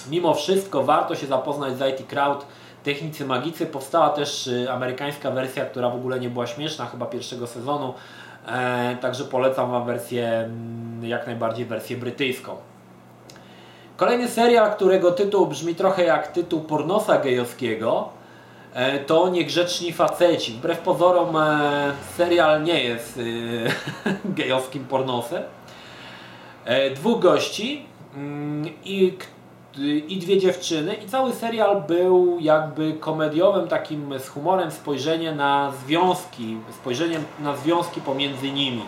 mimo 0.10 0.33
wszystko 0.33 0.83
warto 0.83 1.16
się 1.16 1.27
zapoznać 1.27 1.77
z 1.77 2.01
IT 2.01 2.07
Crowd. 2.07 2.46
Technicy 2.83 3.25
Magicy. 3.25 3.66
Powstała 3.66 4.10
też 4.10 4.48
y, 4.48 4.72
amerykańska 4.72 5.31
wersja, 5.31 5.66
która 5.66 5.90
w 5.90 5.96
ogóle 5.96 6.20
nie 6.20 6.29
była 6.29 6.48
śmieszna, 6.48 6.86
chyba 6.86 7.05
pierwszego 7.05 7.48
sezonu. 7.48 7.94
E, 8.48 8.98
także 9.01 9.24
polecam 9.24 9.72
Wam 9.72 9.86
wersję, 9.86 10.27
mm, 10.27 11.05
jak 11.05 11.27
najbardziej 11.27 11.66
wersję 11.66 11.98
brytyjską. 11.98 12.57
Kolejny 13.98 14.27
serial, 14.27 14.75
którego 14.75 15.12
tytuł 15.12 15.48
brzmi 15.48 15.75
trochę 15.75 16.03
jak 16.03 16.27
tytuł 16.27 16.62
pornosa 16.62 17.18
gejowskiego, 17.18 18.10
e, 18.74 19.00
to 19.00 19.29
Niegrzeczni 19.29 19.94
Faceci. 19.94 20.51
Wbrew 20.53 20.79
pozorom 20.79 21.38
e, 21.38 21.92
serial 22.18 22.64
nie 22.64 22.83
jest 22.83 23.20
gejowskim 24.25 24.86
pornosem. 24.86 25.44
Dwóch 26.96 27.20
gości 27.20 27.86
mm, 28.16 28.70
i 28.86 29.18
i 30.07 30.18
dwie 30.20 30.40
dziewczyny 30.40 30.94
i 30.94 31.07
cały 31.07 31.33
serial 31.33 31.81
był 31.88 32.38
jakby 32.40 32.94
komediowym 32.94 33.68
takim 33.68 34.20
z 34.20 34.27
humorem 34.27 34.72
spojrzenie 34.72 35.31
na 35.31 35.72
związki, 35.86 36.57
spojrzeniem 36.81 37.24
na 37.40 37.55
związki 37.55 38.01
pomiędzy 38.01 38.51
nimi. 38.51 38.81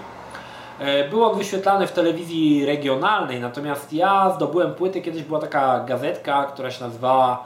E, 0.79 1.09
był 1.09 1.23
on 1.23 1.39
w 1.87 1.91
telewizji 1.91 2.65
regionalnej, 2.65 3.39
natomiast 3.39 3.93
ja 3.93 4.33
zdobyłem 4.35 4.73
płyty, 4.73 5.01
kiedyś 5.01 5.23
była 5.23 5.39
taka 5.39 5.83
gazetka, 5.83 6.43
która 6.43 6.71
się 6.71 6.83
nazywała 6.83 7.43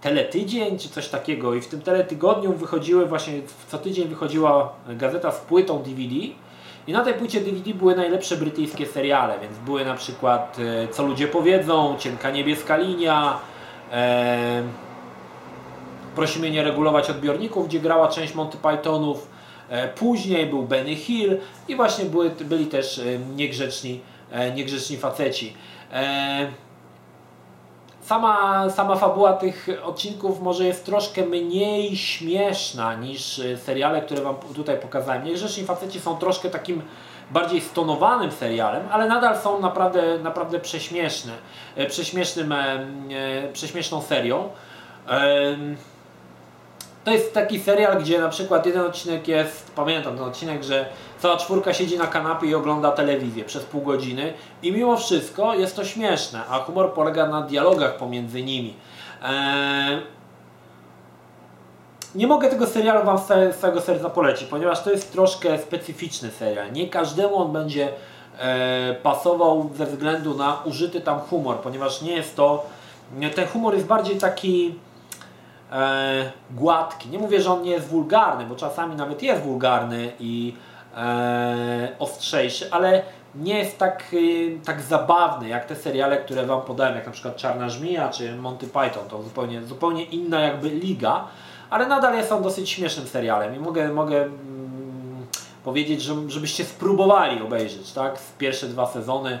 Teletydzień 0.00 0.78
czy 0.78 0.88
coś 0.88 1.08
takiego 1.08 1.54
i 1.54 1.60
w 1.60 1.68
tym 1.68 1.80
teletygodniu 1.80 2.52
wychodziły 2.52 3.06
właśnie, 3.06 3.34
co 3.68 3.78
tydzień 3.78 4.08
wychodziła 4.08 4.72
gazeta 4.88 5.32
z 5.32 5.40
płytą 5.40 5.82
DVD 5.82 6.14
i 6.86 6.92
na 6.92 7.04
tej 7.04 7.14
płycie 7.14 7.40
DVD 7.40 7.74
były 7.74 7.96
najlepsze 7.96 8.36
brytyjskie 8.36 8.86
seriale, 8.86 9.34
więc 9.40 9.58
były 9.58 9.84
na 9.84 9.94
przykład 9.94 10.56
e, 10.84 10.88
Co 10.88 11.02
ludzie 11.02 11.28
powiedzą, 11.28 11.96
Cienka 11.98 12.30
niebieska 12.30 12.76
linia, 12.76 13.38
e, 13.92 14.62
Prosimy 16.14 16.50
nie 16.50 16.64
regulować 16.64 17.10
odbiorników, 17.10 17.68
gdzie 17.68 17.80
grała 17.80 18.08
część 18.08 18.34
Monty 18.34 18.58
Pythonów. 18.58 19.33
E, 19.68 19.88
później 19.88 20.46
był 20.46 20.62
Benny 20.62 20.96
Hill 20.96 21.38
i 21.68 21.76
właśnie 21.76 22.04
były, 22.04 22.30
byli 22.30 22.66
też 22.66 22.98
e, 22.98 23.18
niegrzeczni, 23.18 24.00
e, 24.30 24.50
niegrzeczni 24.50 24.96
faceci. 24.96 25.54
Sama, 28.02 28.64
sama 28.70 28.96
fabuła 28.96 29.32
tych 29.32 29.68
odcinków 29.82 30.40
może 30.40 30.64
jest 30.64 30.84
troszkę 30.84 31.26
mniej 31.26 31.96
śmieszna 31.96 32.94
niż 32.94 33.40
seriale, 33.56 34.02
które 34.02 34.22
Wam 34.22 34.34
tutaj 34.54 34.78
pokazałem. 34.78 35.24
Niegrzeczni 35.24 35.64
faceci 35.64 36.00
są 36.00 36.16
troszkę 36.16 36.50
takim 36.50 36.82
bardziej 37.30 37.60
stonowanym 37.60 38.32
serialem, 38.32 38.82
ale 38.90 39.08
nadal 39.08 39.38
są 39.38 39.60
naprawdę, 39.60 40.18
naprawdę 40.18 40.60
prześmieszne, 40.60 41.32
prześmiesznym, 41.88 42.54
prześmieszną 43.52 44.02
serią. 44.02 44.48
To 47.04 47.10
jest 47.10 47.34
taki 47.34 47.60
serial, 47.60 47.98
gdzie 47.98 48.20
na 48.20 48.28
przykład 48.28 48.66
jeden 48.66 48.82
odcinek 48.82 49.28
jest, 49.28 49.70
pamiętam 49.74 50.16
ten 50.16 50.24
odcinek, 50.24 50.62
że 50.62 50.86
cała 51.18 51.36
czwórka 51.36 51.74
siedzi 51.74 51.98
na 51.98 52.06
kanapie 52.06 52.46
i 52.46 52.54
ogląda 52.54 52.90
telewizję 52.90 53.44
przez 53.44 53.64
pół 53.64 53.82
godziny 53.82 54.32
i 54.62 54.72
mimo 54.72 54.96
wszystko 54.96 55.54
jest 55.54 55.76
to 55.76 55.84
śmieszne, 55.84 56.40
a 56.50 56.58
humor 56.58 56.92
polega 56.92 57.26
na 57.26 57.42
dialogach 57.42 57.96
pomiędzy 57.96 58.42
nimi. 58.42 58.74
Eee... 59.22 60.14
Nie 62.14 62.26
mogę 62.26 62.48
tego 62.48 62.66
serialu 62.66 63.04
Wam 63.04 63.18
z 63.18 63.56
całego 63.60 63.80
serca 63.80 64.10
polecić, 64.10 64.48
ponieważ 64.48 64.82
to 64.82 64.90
jest 64.90 65.12
troszkę 65.12 65.58
specyficzny 65.58 66.30
serial. 66.30 66.72
Nie 66.72 66.88
każdemu 66.88 67.36
on 67.36 67.52
będzie 67.52 67.88
e, 68.38 68.94
pasował 69.02 69.70
ze 69.76 69.86
względu 69.86 70.34
na 70.34 70.62
użyty 70.64 71.00
tam 71.00 71.20
humor, 71.20 71.56
ponieważ 71.56 72.02
nie 72.02 72.12
jest 72.12 72.36
to. 72.36 72.66
Ten 73.34 73.46
humor 73.46 73.74
jest 73.74 73.86
bardziej 73.86 74.16
taki 74.16 74.74
e, 75.72 76.32
gładki. 76.50 77.08
Nie 77.08 77.18
mówię, 77.18 77.42
że 77.42 77.52
on 77.52 77.62
nie 77.62 77.70
jest 77.70 77.88
wulgarny, 77.88 78.46
bo 78.46 78.56
czasami 78.56 78.96
nawet 78.96 79.22
jest 79.22 79.42
wulgarny 79.42 80.12
i 80.20 80.54
e, 80.96 81.88
ostrzejszy, 81.98 82.72
ale 82.72 83.02
nie 83.34 83.58
jest 83.58 83.78
tak, 83.78 84.04
e, 84.12 84.64
tak 84.64 84.80
zabawny 84.80 85.48
jak 85.48 85.64
te 85.64 85.76
seriale, 85.76 86.16
które 86.16 86.46
Wam 86.46 86.62
podałem, 86.62 86.94
jak 86.94 87.06
na 87.06 87.12
przykład 87.12 87.36
Czarna 87.36 87.68
Żmija 87.68 88.08
czy 88.08 88.36
Monty 88.36 88.66
Python. 88.66 89.08
To 89.08 89.22
zupełnie, 89.22 89.62
zupełnie 89.62 90.04
inna 90.04 90.40
jakby 90.40 90.68
liga, 90.68 91.24
ale 91.70 91.86
nadal 91.86 92.16
jest 92.16 92.32
on 92.32 92.42
dosyć 92.42 92.70
śmiesznym 92.70 93.06
serialem 93.06 93.56
i 93.56 93.58
mogę, 93.58 93.88
mogę 93.88 94.22
mm, 94.22 95.26
powiedzieć, 95.64 96.02
że, 96.02 96.14
żebyście 96.28 96.64
spróbowali 96.64 97.42
obejrzeć 97.42 97.92
tak? 97.92 98.18
pierwsze 98.38 98.66
dwa 98.66 98.86
sezony. 98.86 99.38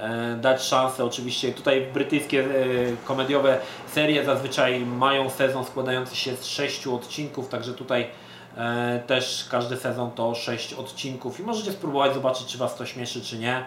E, 0.00 0.36
dać 0.36 0.62
szansę. 0.62 1.04
Oczywiście 1.04 1.52
tutaj 1.52 1.86
brytyjskie 1.94 2.40
e, 2.40 2.46
komediowe 3.04 3.58
serie 3.86 4.24
zazwyczaj 4.24 4.80
mają 4.80 5.30
sezon 5.30 5.64
składający 5.64 6.16
się 6.16 6.36
z 6.36 6.44
sześciu 6.44 6.94
odcinków, 6.94 7.48
także 7.48 7.74
tutaj 7.74 8.06
e, 8.56 9.00
też 9.06 9.48
każdy 9.50 9.76
sezon 9.76 10.10
to 10.10 10.34
sześć 10.34 10.74
odcinków 10.74 11.40
i 11.40 11.42
możecie 11.42 11.72
spróbować 11.72 12.14
zobaczyć, 12.14 12.46
czy 12.46 12.58
Was 12.58 12.76
to 12.76 12.86
śmieszy, 12.86 13.22
czy 13.22 13.38
nie. 13.38 13.64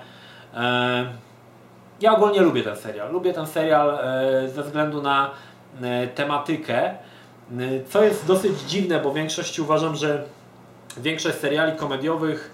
Ja 2.01 2.15
ogólnie 2.15 2.41
lubię 2.41 2.63
ten 2.63 2.75
serial. 2.75 3.11
Lubię 3.11 3.33
ten 3.33 3.47
serial 3.47 3.99
ze 4.47 4.63
względu 4.63 5.01
na 5.01 5.31
tematykę, 6.15 6.95
co 7.89 8.03
jest 8.03 8.25
dosyć 8.25 8.59
dziwne, 8.61 8.99
bo 8.99 9.11
w 9.11 9.15
większości 9.15 9.61
uważam, 9.61 9.95
że 9.95 10.23
większość 10.97 11.37
seriali 11.37 11.77
komediowych 11.77 12.51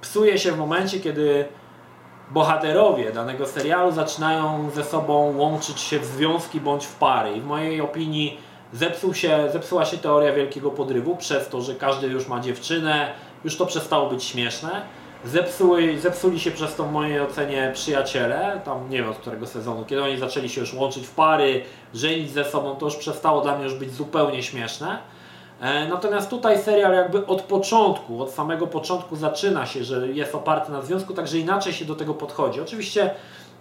psuje 0.00 0.38
się 0.38 0.52
w 0.52 0.58
momencie, 0.58 1.00
kiedy 1.00 1.44
bohaterowie 2.30 3.12
danego 3.12 3.46
serialu 3.46 3.92
zaczynają 3.92 4.70
ze 4.74 4.84
sobą 4.84 5.36
łączyć 5.36 5.80
się 5.80 5.98
w 5.98 6.04
związki 6.04 6.60
bądź 6.60 6.86
w 6.86 6.94
pary. 6.94 7.36
I 7.36 7.40
w 7.40 7.46
mojej 7.46 7.80
opinii 7.80 8.38
zepsuł 8.72 9.14
się, 9.14 9.48
zepsuła 9.52 9.84
się 9.84 9.98
teoria 9.98 10.32
wielkiego 10.32 10.70
podrywu 10.70 11.16
przez 11.16 11.48
to, 11.48 11.60
że 11.60 11.74
każdy 11.74 12.06
już 12.06 12.28
ma 12.28 12.40
dziewczynę, 12.40 13.12
już 13.44 13.56
to 13.56 13.66
przestało 13.66 14.10
być 14.10 14.24
śmieszne. 14.24 14.82
Zepsuły, 15.24 15.98
zepsuli 15.98 16.40
się 16.40 16.50
przez 16.50 16.74
to 16.74 16.84
w 16.84 16.92
mojej 16.92 17.20
ocenie 17.20 17.70
przyjaciele, 17.74 18.60
tam 18.64 18.90
nie 18.90 18.98
wiem 18.98 19.10
od 19.10 19.18
którego 19.18 19.46
sezonu, 19.46 19.84
kiedy 19.84 20.02
oni 20.02 20.18
zaczęli 20.18 20.48
się 20.48 20.60
już 20.60 20.74
łączyć 20.74 21.06
w 21.06 21.10
pary, 21.10 21.62
żenić 21.94 22.30
ze 22.30 22.44
sobą, 22.44 22.76
to 22.76 22.86
już 22.86 22.96
przestało 22.96 23.40
dla 23.40 23.54
mnie 23.56 23.64
już 23.64 23.74
być 23.74 23.92
zupełnie 23.92 24.42
śmieszne. 24.42 24.98
E, 25.60 25.88
natomiast 25.88 26.30
tutaj 26.30 26.58
serial 26.58 26.92
jakby 26.92 27.26
od 27.26 27.42
początku, 27.42 28.22
od 28.22 28.30
samego 28.30 28.66
początku 28.66 29.16
zaczyna 29.16 29.66
się, 29.66 29.84
że 29.84 30.08
jest 30.08 30.34
oparty 30.34 30.72
na 30.72 30.82
związku, 30.82 31.14
także 31.14 31.38
inaczej 31.38 31.72
się 31.72 31.84
do 31.84 31.94
tego 31.94 32.14
podchodzi. 32.14 32.60
Oczywiście 32.60 33.10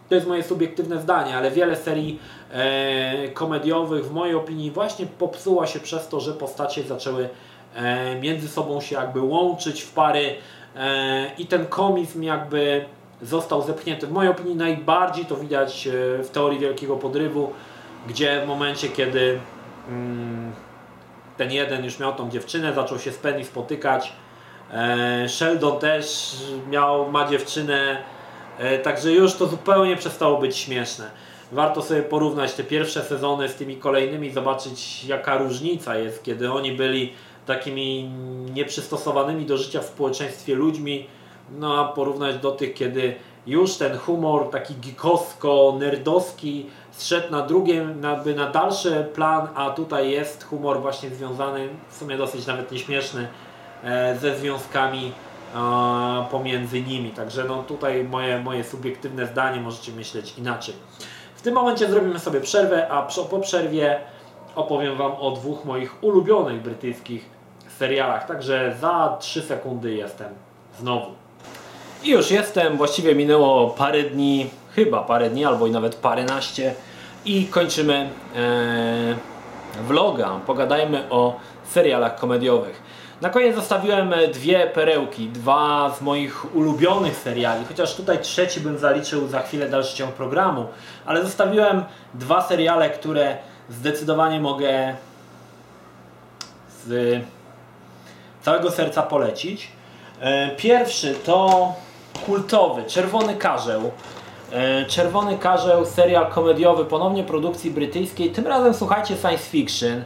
to 0.09 0.15
jest 0.15 0.27
moje 0.27 0.43
subiektywne 0.43 1.01
zdanie, 1.01 1.37
ale 1.37 1.51
wiele 1.51 1.75
serii 1.75 2.19
e, 2.51 3.29
komediowych 3.29 4.05
w 4.05 4.11
mojej 4.11 4.35
opinii 4.35 4.71
właśnie 4.71 5.05
popsuła 5.05 5.67
się 5.67 5.79
przez 5.79 6.07
to, 6.07 6.19
że 6.19 6.33
postacie 6.33 6.83
zaczęły 6.83 7.29
e, 7.75 8.19
między 8.19 8.47
sobą 8.47 8.81
się 8.81 8.95
jakby 8.95 9.21
łączyć 9.21 9.81
w 9.81 9.93
pary 9.93 10.35
e, 10.75 11.31
i 11.37 11.45
ten 11.45 11.65
komizm 11.65 12.23
jakby 12.23 12.85
został 13.21 13.61
zepchnięty. 13.61 14.07
W 14.07 14.11
mojej 14.11 14.31
opinii 14.31 14.55
najbardziej 14.55 15.25
to 15.25 15.35
widać 15.35 15.87
e, 15.87 15.91
w 16.23 16.29
teorii 16.29 16.59
Wielkiego 16.59 16.97
Podrywu, 16.97 17.51
gdzie 18.07 18.41
w 18.45 18.47
momencie, 18.47 18.89
kiedy 18.89 19.39
mm, 19.89 20.51
ten 21.37 21.51
jeden 21.51 21.85
już 21.85 21.99
miał 21.99 22.13
tą 22.13 22.29
dziewczynę, 22.29 22.73
zaczął 22.73 22.99
się 22.99 23.11
z 23.11 23.17
Penny 23.17 23.43
spotykać, 23.43 24.13
e, 24.71 25.29
Sheldon 25.29 25.79
też 25.79 26.35
miał, 26.69 27.11
ma 27.11 27.27
dziewczynę, 27.27 28.03
E, 28.57 28.79
także 28.79 29.11
już 29.11 29.33
to 29.33 29.47
zupełnie 29.47 29.95
przestało 29.95 30.37
być 30.37 30.57
śmieszne. 30.57 31.09
Warto 31.51 31.81
sobie 31.81 32.01
porównać 32.01 32.53
te 32.53 32.63
pierwsze 32.63 33.01
sezony 33.01 33.49
z 33.49 33.55
tymi 33.55 33.77
kolejnymi, 33.77 34.31
zobaczyć 34.31 35.05
jaka 35.05 35.37
różnica 35.37 35.97
jest, 35.97 36.23
kiedy 36.23 36.51
oni 36.51 36.71
byli 36.71 37.13
takimi 37.45 38.09
nieprzystosowanymi 38.53 39.45
do 39.45 39.57
życia 39.57 39.81
w 39.81 39.85
społeczeństwie 39.85 40.55
ludźmi, 40.55 41.07
no 41.51 41.79
a 41.79 41.93
porównać 41.93 42.37
do 42.37 42.51
tych, 42.51 42.73
kiedy 42.73 43.15
już 43.47 43.75
ten 43.75 43.97
humor 43.97 44.49
taki 44.49 44.73
geekowsko-nerdowski 44.73 46.65
zszedł 46.97 47.31
na 47.31 47.41
drugie, 47.41 47.85
na 48.35 48.49
dalszy 48.49 49.07
plan, 49.13 49.47
a 49.55 49.69
tutaj 49.69 50.11
jest 50.11 50.43
humor 50.43 50.81
właśnie 50.81 51.09
związany, 51.09 51.69
w 51.89 51.95
sumie 51.97 52.17
dosyć 52.17 52.47
nawet 52.47 52.71
nieśmieszny, 52.71 53.27
e, 53.83 54.17
ze 54.17 54.37
związkami 54.37 55.11
pomiędzy 56.31 56.81
nimi. 56.81 57.09
Także 57.09 57.43
no 57.43 57.63
tutaj 57.63 58.03
moje, 58.03 58.39
moje 58.39 58.63
subiektywne 58.63 59.27
zdanie 59.27 59.61
możecie 59.61 59.91
myśleć 59.91 60.33
inaczej. 60.37 60.75
W 61.35 61.41
tym 61.41 61.53
momencie 61.53 61.87
zrobimy 61.87 62.19
sobie 62.19 62.41
przerwę, 62.41 62.87
a 62.89 63.07
po 63.29 63.39
przerwie 63.39 63.99
opowiem 64.55 64.97
Wam 64.97 65.11
o 65.11 65.31
dwóch 65.31 65.65
moich 65.65 66.03
ulubionych 66.03 66.61
brytyjskich 66.61 67.29
serialach. 67.79 68.27
Także 68.27 68.75
za 68.81 69.17
3 69.19 69.41
sekundy 69.41 69.93
jestem 69.93 70.27
znowu. 70.79 71.11
I 72.03 72.09
już 72.09 72.31
jestem, 72.31 72.77
właściwie 72.77 73.15
minęło 73.15 73.69
parę 73.69 74.03
dni, 74.03 74.49
chyba 74.75 75.01
parę 75.01 75.29
dni, 75.29 75.45
albo 75.45 75.67
i 75.67 75.71
nawet 75.71 75.95
paręnaście 75.95 76.75
i 77.25 77.47
kończymy 77.47 78.09
ee, 78.35 79.15
vloga. 79.83 80.39
Pogadajmy 80.45 81.09
o 81.09 81.39
serialach 81.63 82.15
komediowych. 82.15 82.81
Na 83.21 83.29
koniec 83.29 83.55
zostawiłem 83.55 84.13
e, 84.13 84.27
dwie 84.27 84.67
perełki, 84.67 85.29
dwa 85.29 85.95
z 85.97 86.01
moich 86.01 86.55
ulubionych 86.55 87.15
seriali, 87.17 87.65
chociaż 87.65 87.95
tutaj 87.95 88.19
trzeci 88.21 88.59
bym 88.59 88.77
zaliczył 88.77 89.27
za 89.27 89.41
chwilę 89.41 89.69
dalszy 89.69 89.97
ciąg 89.97 90.11
programu, 90.11 90.67
ale 91.05 91.23
zostawiłem 91.23 91.83
dwa 92.13 92.41
seriale, 92.41 92.89
które 92.89 93.37
zdecydowanie 93.69 94.39
mogę 94.39 94.95
z 96.85 97.21
całego 98.41 98.71
serca 98.71 99.01
polecić. 99.01 99.71
E, 100.19 100.55
pierwszy 100.55 101.15
to 101.15 101.73
kultowy 102.25 102.83
Czerwony 102.83 103.35
Karzeł. 103.35 103.91
E, 104.55 104.85
Czerwony 104.85 105.37
Karzeł, 105.37 105.85
serial 105.85 106.27
komediowy, 106.31 106.85
ponownie 106.85 107.23
produkcji 107.23 107.71
brytyjskiej, 107.71 108.31
tym 108.31 108.47
razem 108.47 108.73
słuchajcie 108.73 109.15
science 109.15 109.49
fiction. 109.49 110.03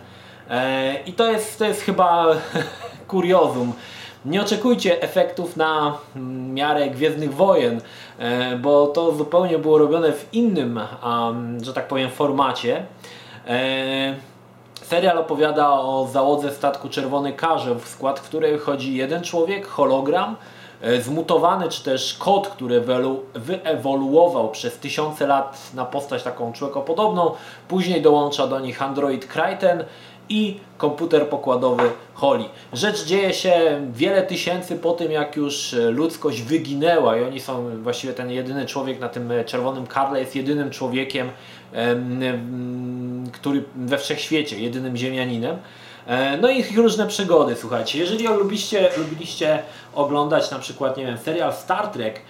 I 1.06 1.14
to 1.14 1.32
jest, 1.32 1.60
to 1.60 1.66
jest 1.66 1.82
chyba 1.82 2.26
kuriozum. 3.08 3.74
Nie 4.26 4.42
oczekujcie 4.42 5.02
efektów 5.02 5.58
na 5.58 5.98
miarę 6.54 6.90
Gwiezdnych 6.90 7.34
Wojen, 7.34 7.82
e, 8.20 8.56
bo 8.56 8.88
to 8.88 9.12
zupełnie 9.12 9.58
było 9.58 9.78
robione 9.78 10.12
w 10.12 10.34
innym, 10.34 10.80
że 11.62 11.74
tak 11.74 11.88
powiem, 11.88 12.10
formacie. 12.10 12.86
E, 13.48 14.16
serial 14.82 15.18
opowiada 15.18 15.72
o 15.72 16.08
załodze 16.12 16.52
statku 16.52 16.90
Czerwony 16.90 17.34
Karzeł, 17.34 17.80
w 17.80 17.88
skład 17.88 18.20
której 18.20 18.60
wchodzi 18.60 18.96
jeden 18.96 19.24
człowiek, 19.24 19.68
hologram, 19.68 20.36
e, 20.36 20.59
zmutowany, 21.02 21.70
czy 21.70 21.84
też 21.84 22.14
kot, 22.14 22.48
który 22.48 22.84
wyewoluował 23.36 24.52
przez 24.52 24.78
tysiące 24.78 25.28
lat 25.28 25.72
na 25.74 25.86
postać 25.86 26.24
taką 26.24 26.54
człowiekopodobną. 26.54 27.32
Później 27.68 28.02
dołącza 28.02 28.48
do 28.48 28.60
nich 28.60 28.82
android 28.82 29.26
Kryten 29.26 29.84
i 30.30 30.60
komputer 30.78 31.28
pokładowy 31.28 31.84
Holly. 32.14 32.46
Rzecz 32.74 33.06
dzieje 33.06 33.34
się 33.34 33.82
wiele 33.94 34.24
tysięcy 34.24 34.76
po 34.76 34.92
tym, 34.92 35.12
jak 35.12 35.36
już 35.36 35.74
e, 35.74 35.92
ludzkość 35.92 36.42
wyginęła 36.42 37.18
i 37.18 37.24
oni 37.24 37.40
są, 37.40 37.82
właściwie 37.84 38.14
ten 38.14 38.32
jedyny 38.32 38.66
człowiek 38.66 39.00
na 39.00 39.10
tym 39.10 39.32
e, 39.32 39.46
czerwonym 39.46 39.88
karle 39.88 40.20
jest 40.20 40.36
jedynym 40.36 40.70
człowiekiem, 40.70 41.30
który 43.32 43.64
we 43.76 43.98
wszechświecie, 43.98 44.60
jedynym 44.60 44.98
ziemianinem. 44.98 45.58
E, 46.08 46.38
no 46.38 46.50
i 46.50 46.60
ich 46.60 46.78
różne 46.78 47.08
przygody, 47.08 47.56
słuchajcie. 47.56 48.00
Jeżeli 48.00 48.28
lubiliście, 48.28 48.90
lubiliście 48.98 49.64
oglądać 49.96 50.52
na 50.52 50.60
przykład, 50.60 50.98
nie 50.98 51.06
wiem, 51.06 51.18
serial 51.18 51.54
Star 51.54 51.88
Trek, 51.88 52.22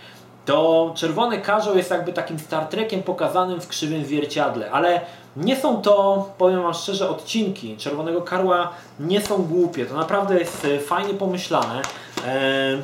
to 0.45 0.91
Czerwony 0.95 1.41
Karzeł 1.41 1.77
jest 1.77 1.91
jakby 1.91 2.13
takim 2.13 2.39
Star 2.39 2.65
Trekiem 2.65 3.03
pokazanym 3.03 3.61
w 3.61 3.67
krzywym 3.67 4.05
zwierciadle, 4.05 4.71
ale 4.71 5.01
nie 5.37 5.55
są 5.55 5.81
to, 5.81 6.29
powiem 6.37 6.63
Wam 6.63 6.73
szczerze, 6.73 7.09
odcinki 7.09 7.77
Czerwonego 7.77 8.21
Karła 8.21 8.71
nie 8.99 9.21
są 9.21 9.37
głupie. 9.37 9.85
To 9.85 9.95
naprawdę 9.95 10.39
jest 10.39 10.65
e, 10.65 10.79
fajnie 10.79 11.13
pomyślane. 11.13 11.81
E, 12.25 12.77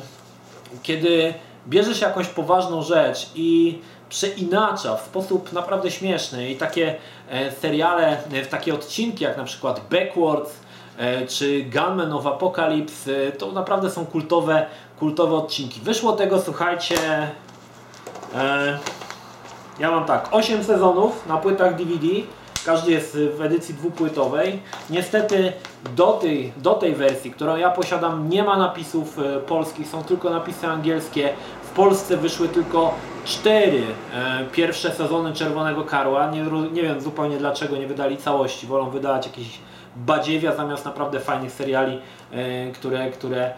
kiedy 0.82 1.34
bierze 1.68 1.94
się 1.94 2.06
jakąś 2.06 2.26
poważną 2.26 2.82
rzecz 2.82 3.30
i 3.34 3.78
przeinacza 4.08 4.96
w 4.96 5.00
sposób 5.00 5.52
naprawdę 5.52 5.90
śmieszny 5.90 6.50
i 6.50 6.56
takie 6.56 6.94
seriale, 7.60 8.16
takie 8.50 8.74
odcinki 8.74 9.24
jak 9.24 9.36
na 9.36 9.44
przykład 9.44 9.80
Backwards 9.90 10.65
czy 11.28 11.62
Gunman 11.62 12.12
of 12.12 12.26
Apocalypse 12.26 13.32
to 13.32 13.52
naprawdę 13.52 13.90
są 13.90 14.06
kultowe, 14.06 14.66
kultowe 14.98 15.36
odcinki. 15.36 15.80
Wyszło 15.80 16.12
tego, 16.12 16.40
słuchajcie, 16.40 16.96
ja 19.78 19.90
mam 19.90 20.04
tak, 20.04 20.28
8 20.30 20.64
sezonów 20.64 21.26
na 21.26 21.36
płytach 21.36 21.76
DVD. 21.76 22.06
Każdy 22.66 22.92
jest 22.92 23.18
w 23.36 23.40
edycji 23.40 23.74
dwupłytowej. 23.74 24.62
Niestety 24.90 25.52
do 25.96 26.12
tej, 26.12 26.52
do 26.56 26.74
tej 26.74 26.94
wersji, 26.94 27.30
którą 27.30 27.56
ja 27.56 27.70
posiadam, 27.70 28.28
nie 28.28 28.42
ma 28.42 28.56
napisów 28.56 29.18
e, 29.18 29.40
polskich, 29.40 29.88
są 29.88 30.04
tylko 30.04 30.30
napisy 30.30 30.66
angielskie. 30.66 31.28
Polsce 31.76 32.16
wyszły 32.16 32.48
tylko 32.48 32.94
cztery 33.24 33.82
e, 34.14 34.44
pierwsze 34.52 34.90
sezony 34.92 35.32
Czerwonego 35.32 35.84
Karła. 35.84 36.30
Nie, 36.30 36.42
nie 36.72 36.82
wiem 36.82 37.00
zupełnie 37.00 37.38
dlaczego 37.38 37.76
nie 37.76 37.86
wydali 37.86 38.16
całości. 38.16 38.66
Wolą 38.66 38.90
wydać 38.90 39.26
jakieś 39.26 39.58
badziewia 39.96 40.56
zamiast 40.56 40.84
naprawdę 40.84 41.20
fajnych 41.20 41.52
seriali, 41.52 41.98
e, 42.32 42.70
które, 42.70 43.10
które 43.10 43.54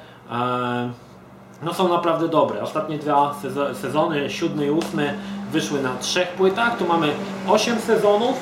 no 1.62 1.74
są 1.74 1.88
naprawdę 1.88 2.28
dobre. 2.28 2.62
Ostatnie 2.62 2.98
dwa 2.98 3.34
sezony, 3.74 4.30
siódmy 4.30 4.66
i 4.66 4.70
ósmy, 4.70 5.14
wyszły 5.52 5.82
na 5.82 5.96
trzech 5.96 6.28
płytach. 6.28 6.78
Tu 6.78 6.86
mamy 6.86 7.08
8 7.48 7.80
sezonów 7.80 8.36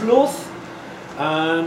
plus 0.00 0.30
e, 1.20 1.64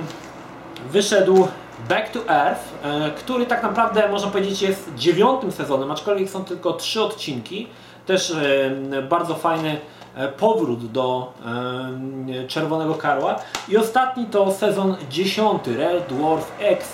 wyszedł 0.91 1.47
Back 1.89 2.09
to 2.09 2.29
Earth, 2.29 2.61
e, 2.83 3.11
który 3.11 3.45
tak 3.45 3.63
naprawdę 3.63 4.09
można 4.09 4.27
powiedzieć 4.31 4.61
jest 4.61 4.95
dziewiątym 4.95 5.51
sezonem, 5.51 5.91
aczkolwiek 5.91 6.29
są 6.29 6.45
tylko 6.45 6.73
trzy 6.73 7.03
odcinki. 7.03 7.67
Też 8.05 8.31
e, 8.31 9.01
bardzo 9.01 9.35
fajny 9.35 9.77
e, 10.15 10.27
powrót 10.27 10.91
do 10.91 11.33
Czerwonego 12.47 12.95
Karła. 12.95 13.39
I 13.69 13.77
ostatni 13.77 14.25
to 14.25 14.51
sezon 14.51 14.95
dziesiąty, 15.09 15.77
Red 15.77 16.07
Dwarf 16.07 16.51
X, 16.59 16.89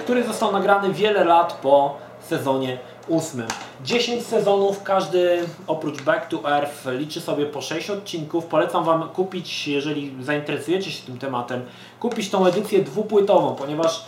który 0.00 0.24
został 0.24 0.52
nagrany 0.52 0.92
wiele 0.92 1.24
lat 1.24 1.52
po 1.62 1.96
sezonie 2.20 2.78
ósmym. 3.08 3.46
10 3.84 4.26
sezonów, 4.26 4.82
każdy 4.82 5.38
oprócz 5.66 6.02
Back 6.02 6.28
to 6.28 6.50
Earth 6.50 6.86
liczy 6.92 7.20
sobie 7.20 7.46
po 7.46 7.60
6 7.60 7.90
odcinków. 7.90 8.46
Polecam 8.46 8.84
Wam 8.84 9.08
kupić, 9.08 9.68
jeżeli 9.68 10.24
zainteresujecie 10.24 10.90
się 10.90 11.06
tym 11.06 11.18
tematem, 11.18 11.62
kupić 12.00 12.30
tą 12.30 12.46
edycję 12.46 12.82
dwupłytową, 12.82 13.54
ponieważ 13.54 14.04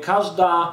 Każda, 0.00 0.72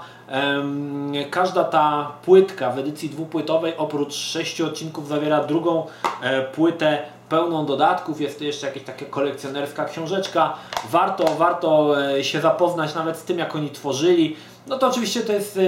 każda 1.30 1.63
ta 1.63 2.12
płytka 2.25 2.71
w 2.71 2.80
edycji 2.80 3.10
dwupłytowej 3.10 3.73
oprócz 3.78 4.13
sześciu 4.13 4.65
odcinków 4.65 5.08
zawiera 5.08 5.43
drugą 5.43 5.86
e, 6.21 6.41
płytę 6.41 6.99
pełną 7.30 7.65
dodatków, 7.65 8.21
jest 8.21 8.39
to 8.39 8.43
jeszcze 8.43 8.67
jakaś 8.67 8.84
taka 8.84 9.06
kolekcjonerska 9.06 9.86
książeczka. 9.86 10.54
Warto, 10.89 11.36
warto 11.36 11.95
e, 12.02 12.23
się 12.23 12.41
zapoznać 12.41 12.95
nawet 12.95 13.17
z 13.17 13.23
tym, 13.23 13.39
jak 13.39 13.56
oni 13.56 13.69
tworzyli. 13.69 14.36
No 14.67 14.78
to 14.78 14.88
oczywiście 14.88 15.22
to 15.22 15.34
jest 15.34 15.60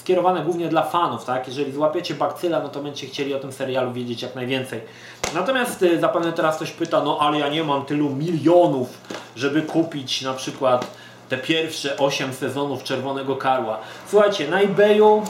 skierowane 0.00 0.40
głównie 0.40 0.68
dla 0.68 0.82
fanów, 0.82 1.24
tak? 1.24 1.48
Jeżeli 1.48 1.72
złapiecie 1.72 2.14
bakcyla, 2.14 2.60
no 2.60 2.68
to 2.68 2.80
będziecie 2.80 3.06
chcieli 3.06 3.34
o 3.34 3.38
tym 3.38 3.52
serialu 3.52 3.92
wiedzieć 3.92 4.22
jak 4.22 4.34
najwięcej. 4.34 4.80
Natomiast 5.34 5.82
y, 5.82 6.00
zapewne 6.00 6.32
teraz 6.32 6.56
ktoś 6.56 6.70
pyta, 6.70 7.00
no 7.04 7.18
ale 7.20 7.38
ja 7.38 7.48
nie 7.48 7.64
mam 7.64 7.84
tylu 7.84 8.10
milionów, 8.10 8.88
żeby 9.36 9.62
kupić 9.62 10.22
na 10.22 10.34
przykład 10.34 10.86
te 11.28 11.38
pierwsze 11.38 11.96
8 11.96 12.32
sezonów 12.32 12.82
Czerwonego 12.82 13.36
Karła. 13.36 13.78
Słuchajcie, 14.08 14.48
na 14.48 14.60
eBayu 14.60 15.22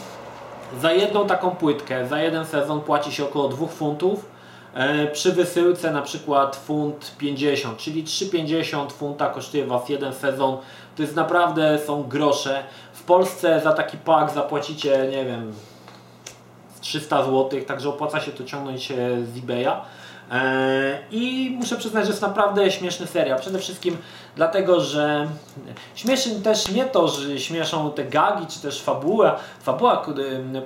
za 0.81 0.93
jedną 0.93 1.27
taką 1.27 1.51
płytkę, 1.51 2.09
za 2.09 2.23
jeden 2.23 2.47
sezon 2.47 2.81
płaci 2.81 3.13
się 3.13 3.25
około 3.25 3.49
2 3.49 3.67
funtów. 3.67 4.33
E, 4.75 5.07
przy 5.07 5.33
wysyłce 5.33 5.91
na 5.91 6.03
przykład 6.03 6.57
funt 6.57 7.15
50, 7.19 7.79
czyli 7.79 8.05
3,50 8.05 8.91
funta 8.93 9.31
kosztuje 9.31 9.67
Was 9.67 9.89
jeden 9.89 10.15
sezon. 10.15 10.57
To 10.97 11.03
jest 11.03 11.17
naprawdę, 11.17 11.79
są 11.87 12.03
grosze. 12.03 12.65
W 13.03 13.05
Polsce 13.05 13.61
za 13.61 13.73
taki 13.73 13.97
pak 13.97 14.31
zapłacicie, 14.31 15.09
nie 15.11 15.25
wiem, 15.25 15.53
300 16.81 17.25
zł, 17.25 17.51
także 17.67 17.89
opłaca 17.89 18.21
się 18.21 18.33
to 18.33 18.45
ciągnąć 18.45 18.91
e, 18.91 18.97
z 19.35 19.39
eBaya. 19.39 19.81
E, 20.31 20.99
I 21.11 21.55
muszę 21.59 21.77
przyznać, 21.77 22.05
że 22.05 22.11
jest 22.11 22.23
naprawdę 22.23 22.71
śmieszny 22.71 23.07
serial. 23.07 23.41
Przede 23.41 23.59
wszystkim 23.59 23.97
dlatego, 24.37 24.81
że 24.81 25.29
śmieszy 25.95 26.41
też 26.41 26.69
nie 26.69 26.85
to, 26.85 27.09
że 27.09 27.39
śmieszą 27.39 27.91
te 27.91 28.05
gagi, 28.05 28.47
czy 28.47 28.61
też 28.61 28.83
fabuła, 28.83 29.37
fabuła 29.63 30.07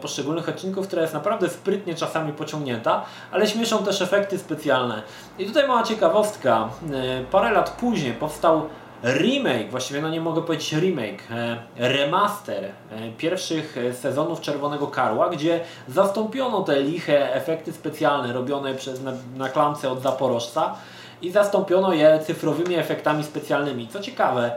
poszczególnych 0.01 0.49
odcinków, 0.49 0.87
która 0.87 1.03
jest 1.03 1.15
naprawdę 1.15 1.49
sprytnie 1.49 1.95
czasami 1.95 2.33
pociągnięta, 2.33 3.05
ale 3.33 3.47
śmieszą 3.47 3.85
też 3.85 4.03
efekty 4.03 4.39
specjalne. 4.39 5.03
I 5.39 5.47
tutaj 5.47 5.69
mała 5.69 5.83
ciekawostka. 5.83 6.69
E, 6.93 7.25
parę 7.25 7.51
lat 7.51 7.71
później 7.71 8.13
powstał 8.13 8.69
remake, 9.07 9.71
właściwie 9.71 10.01
no 10.01 10.11
nie 10.11 10.21
mogę 10.21 10.43
powiedzieć 10.43 10.73
remake, 10.73 11.23
e, 11.31 11.59
remaster 11.77 12.65
e, 12.65 12.71
pierwszych 13.19 13.77
e, 13.79 13.95
sezonów 13.95 14.41
Czerwonego 14.41 14.87
Karła, 14.87 15.29
gdzie 15.29 15.61
zastąpiono 15.89 16.63
te 16.63 16.81
liche 16.81 17.35
efekty 17.35 17.73
specjalne 17.73 18.33
robione 18.33 18.75
przez, 18.75 19.03
na, 19.03 19.13
na 19.37 19.49
klamce 19.49 19.91
od 19.91 20.03
Zaporożca 20.03 20.75
i 21.23 21.31
zastąpiono 21.31 21.93
je 21.93 22.21
cyfrowymi 22.27 22.75
efektami 22.75 23.25
specjalnymi. 23.25 23.89
Co 23.89 24.01
ciekawe, 24.01 24.53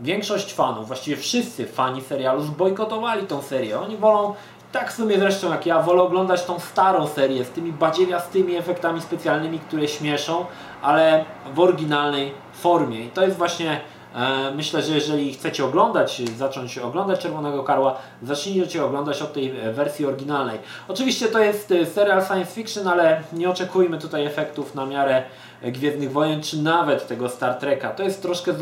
większość 0.00 0.54
fanów, 0.54 0.86
właściwie 0.86 1.16
wszyscy 1.16 1.66
fani 1.66 2.02
serialu 2.02 2.42
zbojkotowali 2.42 3.26
tą 3.26 3.42
serię. 3.42 3.80
Oni 3.80 3.96
wolą, 3.96 4.34
tak 4.72 4.92
w 4.92 4.96
sumie 4.96 5.18
zresztą 5.18 5.50
jak 5.50 5.66
ja, 5.66 5.82
wolę 5.82 6.02
oglądać 6.02 6.44
tą 6.44 6.58
starą 6.58 7.06
serię 7.06 7.44
z 7.44 7.50
tymi 7.50 7.72
badziewiastymi 7.72 8.56
efektami 8.56 9.00
specjalnymi, 9.00 9.58
które 9.58 9.88
śmieszą, 9.88 10.46
ale 10.82 11.24
w 11.54 11.60
oryginalnej 11.60 12.32
formie. 12.52 13.04
I 13.04 13.08
to 13.08 13.22
jest 13.22 13.36
właśnie 13.36 13.80
e, 14.14 14.50
Myślę, 14.54 14.82
że 14.82 14.94
jeżeli 14.94 15.32
chcecie 15.32 15.64
oglądać, 15.64 16.22
zacząć 16.36 16.78
oglądać 16.78 17.20
Czerwonego 17.20 17.64
Karła, 17.64 17.96
zacznijcie 18.22 18.84
oglądać 18.84 19.22
od 19.22 19.32
tej 19.32 19.52
wersji 19.72 20.06
oryginalnej. 20.06 20.58
Oczywiście 20.88 21.26
to 21.26 21.38
jest 21.38 21.72
e, 21.72 21.86
serial 21.86 22.26
science 22.26 22.52
fiction, 22.52 22.88
ale 22.88 23.22
nie 23.32 23.50
oczekujmy 23.50 23.98
tutaj 23.98 24.26
efektów 24.26 24.74
na 24.74 24.86
miarę 24.86 25.22
Gwiezdnych 25.62 26.12
Wojen, 26.12 26.42
czy 26.42 26.62
nawet 26.62 27.06
tego 27.06 27.28
Star 27.28 27.54
Treka. 27.54 27.90
To 27.90 28.02
jest 28.02 28.22
troszkę 28.22 28.52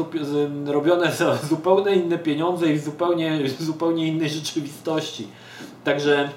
robione 0.67 1.13
za 1.13 1.37
zupełnie 1.51 1.95
inne 1.95 2.19
pieniądze 2.19 2.67
i 2.67 2.79
w 2.79 2.85
zupełnie, 2.85 3.39
zupełnie 3.59 4.07
innej 4.07 4.31
rzeczywistości. 4.31 5.29
Także 5.85 6.29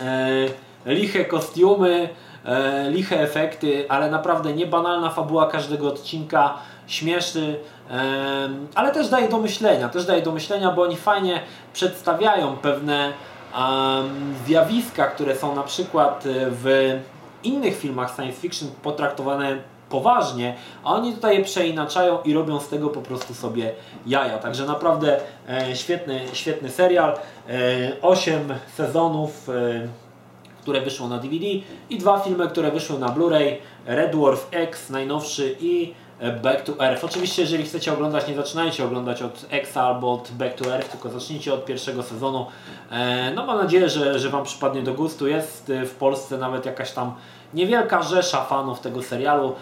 e, 0.00 0.94
liche 0.94 1.24
kostiumy, 1.24 2.08
e, 2.44 2.90
liche 2.90 3.20
efekty, 3.20 3.86
ale 3.88 4.10
naprawdę 4.10 4.52
niebanalna 4.52 5.10
fabuła 5.10 5.46
każdego 5.46 5.88
odcinka 5.88 6.54
śmieszny, 6.86 7.56
ale 8.74 8.92
też 8.92 9.08
daje 9.08 9.28
do 9.28 9.38
myślenia, 9.38 9.88
też 9.88 10.06
daje 10.06 10.22
do 10.22 10.32
myślenia, 10.32 10.70
bo 10.70 10.82
oni 10.82 10.96
fajnie 10.96 11.40
przedstawiają 11.72 12.56
pewne 12.56 13.12
zjawiska, 14.46 15.06
które 15.06 15.36
są 15.36 15.54
na 15.54 15.62
przykład 15.62 16.24
w 16.50 16.98
innych 17.42 17.78
filmach 17.78 18.16
science 18.16 18.40
fiction 18.40 18.68
potraktowane 18.82 19.58
poważnie, 19.90 20.54
a 20.84 20.94
oni 20.94 21.12
tutaj 21.12 21.38
je 21.38 21.44
przeinaczają 21.44 22.22
i 22.22 22.34
robią 22.34 22.60
z 22.60 22.68
tego 22.68 22.88
po 22.88 23.00
prostu 23.02 23.34
sobie 23.34 23.72
jaja. 24.06 24.38
Także 24.38 24.66
naprawdę 24.66 25.20
e, 25.48 25.76
świetny, 25.76 26.20
świetny 26.32 26.70
serial. 26.70 27.10
E, 27.10 27.16
8 28.02 28.54
sezonów, 28.76 29.48
e, 29.48 29.52
które 30.62 30.80
wyszło 30.80 31.08
na 31.08 31.18
DVD 31.18 31.46
i 31.90 31.98
dwa 31.98 32.20
filmy, 32.20 32.48
które 32.48 32.70
wyszły 32.70 32.98
na 32.98 33.08
Blu-ray. 33.08 33.56
Red 33.86 34.12
Dwarf 34.12 34.48
X 34.50 34.90
najnowszy 34.90 35.56
i 35.60 35.94
Back 36.42 36.62
to 36.62 36.84
Earth. 36.84 37.04
Oczywiście, 37.04 37.42
jeżeli 37.42 37.64
chcecie 37.64 37.92
oglądać, 37.92 38.28
nie 38.28 38.34
zaczynajcie 38.34 38.84
oglądać 38.84 39.22
od 39.22 39.46
Exa 39.50 39.82
albo 39.82 40.12
od 40.12 40.30
Back 40.30 40.54
to 40.54 40.74
Earth, 40.74 40.90
tylko 40.90 41.08
zacznijcie 41.08 41.54
od 41.54 41.64
pierwszego 41.64 42.02
sezonu. 42.02 42.46
No 43.34 43.46
mam 43.46 43.58
nadzieję, 43.58 43.88
że, 43.88 44.18
że 44.18 44.30
Wam 44.30 44.44
przypadnie 44.44 44.82
do 44.82 44.94
gustu. 44.94 45.26
Jest 45.26 45.72
w 45.84 45.94
Polsce 45.94 46.38
nawet 46.38 46.66
jakaś 46.66 46.92
tam 46.92 47.14
niewielka 47.54 48.02
rzesza 48.02 48.44
fanów 48.44 48.80
tego 48.80 49.02
serialu. 49.02 49.54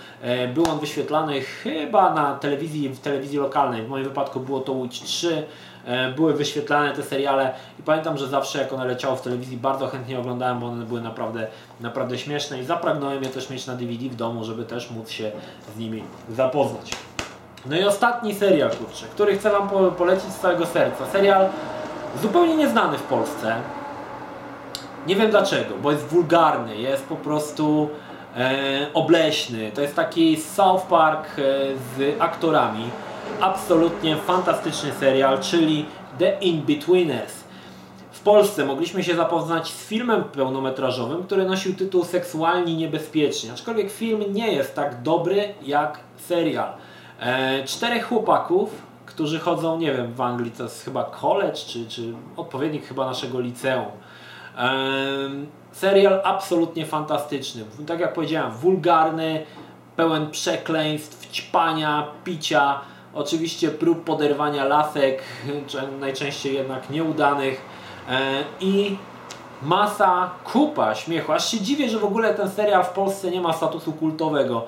Był 0.54 0.64
on 0.70 0.78
wyświetlany 0.78 1.40
chyba 1.40 2.14
na 2.14 2.34
telewizji, 2.34 2.88
w 2.88 3.00
telewizji 3.00 3.38
lokalnej. 3.38 3.82
W 3.82 3.88
moim 3.88 4.04
wypadku 4.04 4.40
było 4.40 4.60
to 4.60 4.72
Łódź 4.72 5.02
3. 5.02 5.46
E, 5.86 6.10
były 6.10 6.34
wyświetlane 6.34 6.92
te 6.92 7.02
seriale 7.02 7.54
i 7.78 7.82
pamiętam, 7.82 8.18
że 8.18 8.26
zawsze 8.26 8.58
jak 8.58 8.72
one 8.72 8.84
leciały 8.84 9.16
w 9.16 9.20
telewizji 9.20 9.56
bardzo 9.56 9.86
chętnie 9.86 10.18
oglądałem, 10.18 10.60
bo 10.60 10.66
one 10.66 10.84
były 10.84 11.00
naprawdę, 11.00 11.46
naprawdę 11.80 12.18
śmieszne 12.18 12.60
i 12.60 12.64
zapragnąłem 12.64 13.22
je 13.22 13.28
też 13.28 13.50
mieć 13.50 13.66
na 13.66 13.74
DVD 13.74 14.08
w 14.08 14.14
domu, 14.14 14.44
żeby 14.44 14.64
też 14.64 14.90
móc 14.90 15.10
się 15.10 15.32
z 15.74 15.78
nimi 15.78 16.02
zapoznać. 16.30 16.92
No 17.66 17.76
i 17.76 17.84
ostatni 17.84 18.34
serial, 18.34 18.70
kurczę, 18.70 19.06
który 19.06 19.38
chcę 19.38 19.50
Wam 19.50 19.68
polecić 19.98 20.32
z 20.32 20.40
całego 20.40 20.66
serca. 20.66 21.06
Serial 21.06 21.48
zupełnie 22.22 22.56
nieznany 22.56 22.98
w 22.98 23.02
Polsce. 23.02 23.56
Nie 25.06 25.16
wiem 25.16 25.30
dlaczego, 25.30 25.74
bo 25.82 25.92
jest 25.92 26.04
wulgarny, 26.04 26.76
jest 26.76 27.06
po 27.06 27.16
prostu 27.16 27.88
e, 28.36 28.86
obleśny. 28.94 29.70
To 29.74 29.80
jest 29.80 29.96
taki 29.96 30.36
South 30.36 30.82
Park 30.82 31.24
e, 31.24 31.42
z 31.96 32.20
aktorami 32.20 32.84
absolutnie 33.40 34.16
fantastyczny 34.16 34.92
serial, 35.00 35.40
czyli 35.40 35.86
The 36.18 36.38
In-Betweeners. 36.40 37.44
W 38.12 38.20
Polsce 38.20 38.64
mogliśmy 38.64 39.04
się 39.04 39.16
zapoznać 39.16 39.68
z 39.68 39.86
filmem 39.86 40.24
pełnometrażowym, 40.24 41.22
który 41.22 41.44
nosił 41.44 41.74
tytuł 41.74 42.04
Seksualni 42.04 42.76
Niebezpieczni, 42.76 43.50
aczkolwiek 43.50 43.90
film 43.90 44.24
nie 44.32 44.52
jest 44.52 44.74
tak 44.74 45.02
dobry 45.02 45.54
jak 45.62 45.98
serial. 46.16 46.72
E, 47.20 47.64
czterech 47.64 48.08
chłopaków, 48.08 48.82
którzy 49.06 49.38
chodzą, 49.38 49.78
nie 49.78 49.94
wiem, 49.94 50.12
w 50.12 50.20
Anglii 50.20 50.50
to 50.50 50.62
jest 50.62 50.84
chyba 50.84 51.04
college, 51.04 51.56
czy, 51.66 51.88
czy 51.88 52.12
odpowiednik 52.36 52.86
chyba 52.86 53.06
naszego 53.06 53.40
liceum. 53.40 53.86
Serial 55.72 56.20
absolutnie 56.24 56.86
fantastyczny. 56.86 57.64
Tak 57.86 58.00
jak 58.00 58.12
powiedziałem, 58.12 58.52
wulgarny, 58.52 59.46
pełen 59.96 60.30
przekleństw, 60.30 61.30
ćpania, 61.30 62.06
picia, 62.24 62.80
Oczywiście 63.16 63.70
prób 63.70 64.04
poderwania 64.04 64.64
lasek, 64.64 65.22
najczęściej 66.00 66.54
jednak 66.54 66.90
nieudanych 66.90 67.60
i 68.60 68.96
masa, 69.62 70.30
kupa 70.44 70.94
śmiechu. 70.94 71.32
Aż 71.32 71.50
się 71.50 71.60
dziwię, 71.60 71.88
że 71.88 71.98
w 71.98 72.04
ogóle 72.04 72.34
ten 72.34 72.50
serial 72.50 72.84
w 72.84 72.88
Polsce 72.88 73.30
nie 73.30 73.40
ma 73.40 73.52
statusu 73.52 73.92
kultowego. 73.92 74.64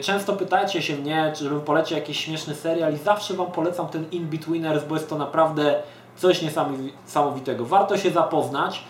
Często 0.00 0.32
pytacie 0.32 0.82
się 0.82 0.96
mnie, 0.96 1.32
czy 1.36 1.44
żebym 1.44 1.60
polecił 1.60 1.96
jakiś 1.96 2.24
śmieszny 2.24 2.54
serial 2.54 2.94
i 2.94 2.96
zawsze 2.96 3.34
Wam 3.34 3.46
polecam 3.46 3.88
ten 3.88 4.10
In-Betweeners, 4.10 4.84
bo 4.84 4.94
jest 4.94 5.08
to 5.08 5.18
naprawdę 5.18 5.82
coś 6.16 6.42
niesamowitego. 6.42 7.64
Warto 7.64 7.98
się 7.98 8.10
zapoznać. 8.10 8.84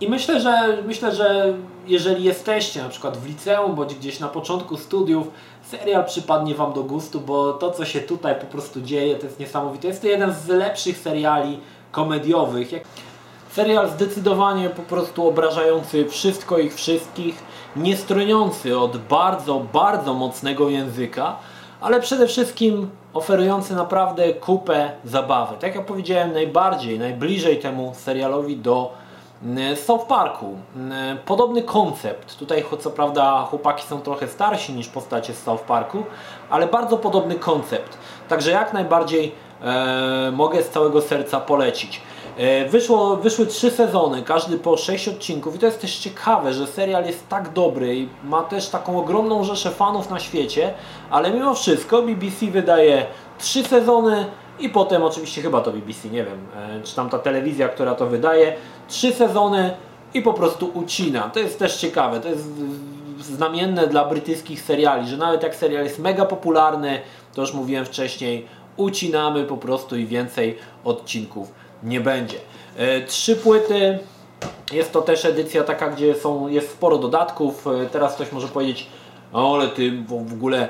I 0.00 0.08
myślę, 0.08 0.40
że 0.40 0.78
myślę, 0.86 1.14
że 1.14 1.54
jeżeli 1.86 2.24
jesteście 2.24 2.82
na 2.82 2.88
przykład 2.88 3.16
w 3.16 3.26
liceum 3.26 3.74
bądź 3.74 3.94
gdzieś 3.94 4.20
na 4.20 4.28
początku 4.28 4.76
studiów, 4.76 5.30
serial 5.62 6.04
przypadnie 6.04 6.54
Wam 6.54 6.72
do 6.72 6.82
gustu, 6.82 7.20
bo 7.20 7.52
to 7.52 7.70
co 7.70 7.84
się 7.84 8.00
tutaj 8.00 8.34
po 8.40 8.46
prostu 8.46 8.80
dzieje 8.80 9.16
to 9.16 9.26
jest 9.26 9.40
niesamowite. 9.40 9.88
Jest 9.88 10.02
to 10.02 10.08
jeden 10.08 10.34
z 10.34 10.48
lepszych 10.48 10.98
seriali 10.98 11.60
komediowych. 11.92 12.68
Serial 13.52 13.90
zdecydowanie 13.90 14.70
po 14.70 14.82
prostu 14.82 15.28
obrażający 15.28 16.08
wszystko 16.08 16.58
ich 16.58 16.74
wszystkich, 16.74 17.42
nie 17.76 17.96
stroniący 17.96 18.78
od 18.78 18.96
bardzo, 18.96 19.60
bardzo 19.72 20.14
mocnego 20.14 20.68
języka, 20.68 21.36
ale 21.80 22.00
przede 22.00 22.26
wszystkim 22.26 22.90
oferujący 23.14 23.74
naprawdę 23.74 24.34
kupę 24.34 24.90
zabawy. 25.04 25.54
Tak 25.60 25.74
jak 25.74 25.86
powiedziałem, 25.86 26.32
najbardziej, 26.32 26.98
najbliżej 26.98 27.58
temu 27.58 27.92
serialowi 27.94 28.56
do 28.56 28.92
E, 29.56 29.76
South 29.76 30.06
Parku. 30.06 30.56
E, 30.90 31.16
podobny 31.26 31.62
koncept. 31.62 32.38
Tutaj 32.38 32.64
co 32.80 32.90
prawda 32.90 33.46
chłopaki 33.50 33.86
są 33.86 34.00
trochę 34.00 34.28
starsi 34.28 34.72
niż 34.72 34.88
postacie 34.88 35.34
z 35.34 35.42
South 35.42 35.62
Parku, 35.62 36.04
ale 36.50 36.66
bardzo 36.66 36.96
podobny 36.96 37.34
koncept. 37.34 37.98
Także 38.28 38.50
jak 38.50 38.72
najbardziej 38.72 39.32
e, 39.62 40.32
mogę 40.32 40.62
z 40.62 40.68
całego 40.68 41.00
serca 41.00 41.40
polecić. 41.40 42.00
E, 42.38 42.68
wyszło, 42.68 43.16
wyszły 43.16 43.46
trzy 43.46 43.70
sezony, 43.70 44.22
każdy 44.22 44.58
po 44.58 44.76
sześć 44.76 45.08
odcinków 45.08 45.56
i 45.56 45.58
to 45.58 45.66
jest 45.66 45.80
też 45.80 45.98
ciekawe, 45.98 46.52
że 46.52 46.66
serial 46.66 47.04
jest 47.04 47.28
tak 47.28 47.52
dobry 47.52 47.96
i 47.96 48.08
ma 48.24 48.42
też 48.42 48.68
taką 48.68 48.98
ogromną 48.98 49.44
rzeszę 49.44 49.70
fanów 49.70 50.10
na 50.10 50.20
świecie, 50.20 50.74
ale 51.10 51.30
mimo 51.30 51.54
wszystko 51.54 52.02
BBC 52.02 52.46
wydaje 52.46 53.06
trzy 53.38 53.64
sezony 53.64 54.26
i 54.60 54.68
potem 54.68 55.02
oczywiście 55.02 55.42
chyba 55.42 55.60
to 55.60 55.72
BBC, 55.72 56.08
nie 56.08 56.24
wiem, 56.24 56.38
e, 56.56 56.82
czy 56.82 56.96
tam 56.96 57.10
ta 57.10 57.18
telewizja, 57.18 57.68
która 57.68 57.94
to 57.94 58.06
wydaje, 58.06 58.56
trzy 58.88 59.12
sezony 59.12 59.74
i 60.14 60.22
po 60.22 60.32
prostu 60.32 60.70
ucina. 60.74 61.30
To 61.30 61.40
jest 61.40 61.58
też 61.58 61.76
ciekawe, 61.76 62.20
to 62.20 62.28
jest 62.28 62.44
znamienne 63.20 63.86
dla 63.86 64.04
brytyjskich 64.04 64.62
seriali, 64.62 65.08
że 65.08 65.16
nawet 65.16 65.42
jak 65.42 65.56
serial 65.56 65.84
jest 65.84 65.98
mega 65.98 66.24
popularny, 66.24 67.00
to 67.34 67.40
już 67.40 67.54
mówiłem 67.54 67.84
wcześniej, 67.84 68.46
ucinamy 68.76 69.44
po 69.44 69.56
prostu 69.56 69.96
i 69.96 70.06
więcej 70.06 70.58
odcinków 70.84 71.52
nie 71.82 72.00
będzie. 72.00 72.36
E, 72.76 73.00
trzy 73.00 73.36
płyty, 73.36 73.98
jest 74.72 74.92
to 74.92 75.02
też 75.02 75.24
edycja 75.24 75.64
taka, 75.64 75.90
gdzie 75.90 76.14
są, 76.14 76.48
jest 76.48 76.70
sporo 76.70 76.98
dodatków. 76.98 77.66
E, 77.66 77.86
teraz 77.86 78.14
ktoś 78.14 78.32
może 78.32 78.48
powiedzieć, 78.48 78.86
o, 79.32 79.54
ale 79.54 79.68
ty 79.68 80.02
w 80.06 80.32
ogóle 80.32 80.68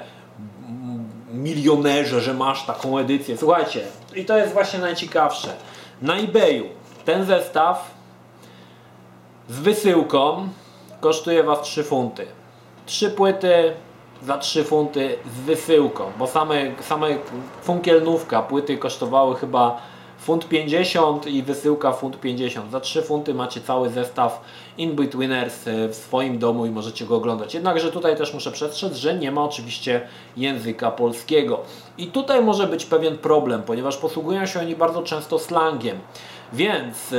milionerze, 1.32 2.20
że 2.20 2.34
masz 2.34 2.66
taką 2.66 2.98
edycję. 2.98 3.36
Słuchajcie, 3.36 3.80
i 4.14 4.24
to 4.24 4.38
jest 4.38 4.52
właśnie 4.52 4.78
najciekawsze. 4.78 5.48
Na 6.02 6.16
eBayu 6.16 6.64
ten 7.04 7.24
zestaw 7.24 7.90
z 9.48 9.60
wysyłką 9.60 10.48
kosztuje 11.00 11.42
Was 11.42 11.62
3 11.62 11.84
funty. 11.84 12.26
3 12.86 13.10
płyty 13.10 13.72
za 14.22 14.38
3 14.38 14.64
funty 14.64 15.18
z 15.36 15.40
wysyłką, 15.40 16.04
bo 16.18 16.26
same, 16.26 16.54
same 16.80 17.08
funkielnówka 17.62 18.42
płyty 18.42 18.78
kosztowały 18.78 19.36
chyba 19.36 19.80
funt 20.18 20.48
50 20.48 21.26
i 21.26 21.42
wysyłka 21.42 21.92
funt 21.92 22.20
50. 22.20 22.70
Za 22.70 22.80
3 22.80 23.02
funty 23.02 23.34
macie 23.34 23.60
cały 23.60 23.90
zestaw 23.90 24.40
In-Betweeners 24.78 25.62
w 25.64 25.94
swoim 25.94 26.38
domu 26.38 26.66
i 26.66 26.70
możecie 26.70 27.04
go 27.06 27.16
oglądać. 27.16 27.54
Jednakże 27.54 27.92
tutaj 27.92 28.16
też 28.16 28.34
muszę 28.34 28.52
przestrzec, 28.52 28.96
że 28.96 29.14
nie 29.14 29.32
ma 29.32 29.44
oczywiście 29.44 30.00
języka 30.36 30.90
polskiego. 30.90 31.60
I 31.98 32.06
tutaj 32.06 32.42
może 32.42 32.66
być 32.66 32.84
pewien 32.84 33.18
problem, 33.18 33.62
ponieważ 33.62 33.96
posługują 33.96 34.46
się 34.46 34.60
oni 34.60 34.76
bardzo 34.76 35.02
często 35.02 35.38
slangiem. 35.38 35.98
Więc 36.52 37.14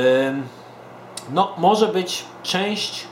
no, 1.34 1.54
może 1.58 1.88
być 1.88 2.26
część 2.44 3.08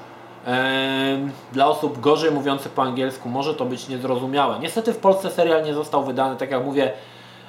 dla 1.53 1.67
osób 1.67 1.99
gorzej 1.99 2.31
mówiących 2.31 2.71
po 2.71 2.83
angielsku 2.83 3.29
może 3.29 3.53
to 3.53 3.65
być 3.65 3.87
niezrozumiałe. 3.87 4.59
Niestety 4.59 4.93
w 4.93 4.97
Polsce 4.97 5.31
serial 5.31 5.63
nie 5.63 5.73
został 5.73 6.03
wydany, 6.03 6.35
tak 6.35 6.51
jak 6.51 6.65
mówię, 6.65 6.93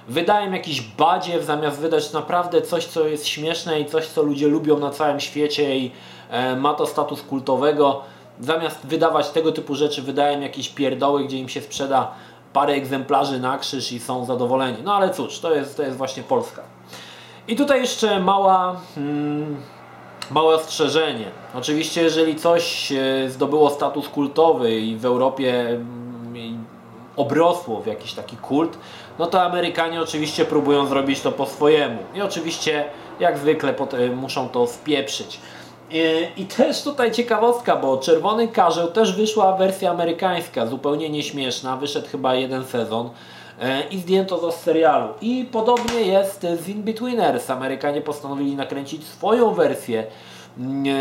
wydają 0.08 0.52
jakiś 0.52 0.80
badziew 0.80 1.44
zamiast 1.44 1.80
wydać 1.80 2.12
naprawdę 2.12 2.62
coś, 2.62 2.86
co 2.86 3.06
jest 3.06 3.26
śmieszne 3.26 3.80
i 3.80 3.86
coś, 3.86 4.06
co 4.06 4.22
ludzie 4.22 4.48
lubią 4.48 4.78
na 4.78 4.90
całym 4.90 5.20
świecie 5.20 5.76
i 5.76 5.90
e, 6.30 6.56
ma 6.56 6.74
to 6.74 6.86
status 6.86 7.22
kultowego. 7.22 8.02
Zamiast 8.40 8.86
wydawać 8.86 9.30
tego 9.30 9.52
typu 9.52 9.74
rzeczy, 9.74 10.02
wydają 10.02 10.40
jakieś 10.40 10.68
pierdoły, 10.68 11.24
gdzie 11.24 11.38
im 11.38 11.48
się 11.48 11.60
sprzeda 11.60 12.10
parę 12.52 12.72
egzemplarzy 12.72 13.40
na 13.40 13.58
krzyż 13.58 13.92
i 13.92 14.00
są 14.00 14.24
zadowoleni. 14.24 14.78
No 14.84 14.94
ale 14.94 15.10
cóż, 15.10 15.40
to 15.40 15.54
jest, 15.54 15.76
to 15.76 15.82
jest 15.82 15.96
właśnie 15.96 16.22
Polska. 16.22 16.62
I 17.48 17.56
tutaj 17.56 17.80
jeszcze 17.80 18.20
mała... 18.20 18.80
Hmm, 18.94 19.56
Małe 20.30 20.54
ostrzeżenie. 20.54 21.24
Oczywiście, 21.54 22.02
jeżeli 22.02 22.36
coś 22.36 22.92
e, 22.92 23.30
zdobyło 23.30 23.70
status 23.70 24.08
kultowy 24.08 24.80
i 24.80 24.96
w 24.96 25.04
Europie 25.04 25.68
mm, 25.68 26.07
obrosło 27.18 27.80
w 27.80 27.86
jakiś 27.86 28.12
taki 28.12 28.36
kult, 28.36 28.78
no 29.18 29.26
to 29.26 29.42
Amerykanie 29.42 30.02
oczywiście 30.02 30.44
próbują 30.44 30.86
zrobić 30.86 31.20
to 31.20 31.32
po 31.32 31.46
swojemu. 31.46 31.98
I 32.14 32.22
oczywiście, 32.22 32.84
jak 33.20 33.38
zwykle, 33.38 33.74
muszą 34.16 34.48
to 34.48 34.66
spieprzyć. 34.66 35.40
I, 35.90 36.02
I 36.42 36.46
też 36.46 36.82
tutaj 36.82 37.12
ciekawostka, 37.12 37.76
bo 37.76 37.98
Czerwony 37.98 38.48
Karzeł 38.48 38.88
też 38.88 39.16
wyszła 39.16 39.56
wersja 39.56 39.90
amerykańska, 39.90 40.66
zupełnie 40.66 41.10
nieśmieszna, 41.10 41.76
wyszedł 41.76 42.08
chyba 42.08 42.34
jeden 42.34 42.64
sezon 42.64 43.10
e, 43.60 43.82
i 43.90 43.98
zdjęto 43.98 44.38
to 44.38 44.52
z 44.52 44.60
serialu. 44.60 45.08
I 45.20 45.48
podobnie 45.52 46.00
jest 46.00 46.40
z 46.40 46.68
In-Betweeners. 46.68 47.50
Amerykanie 47.50 48.00
postanowili 48.00 48.56
nakręcić 48.56 49.06
swoją 49.06 49.54
wersję 49.54 50.06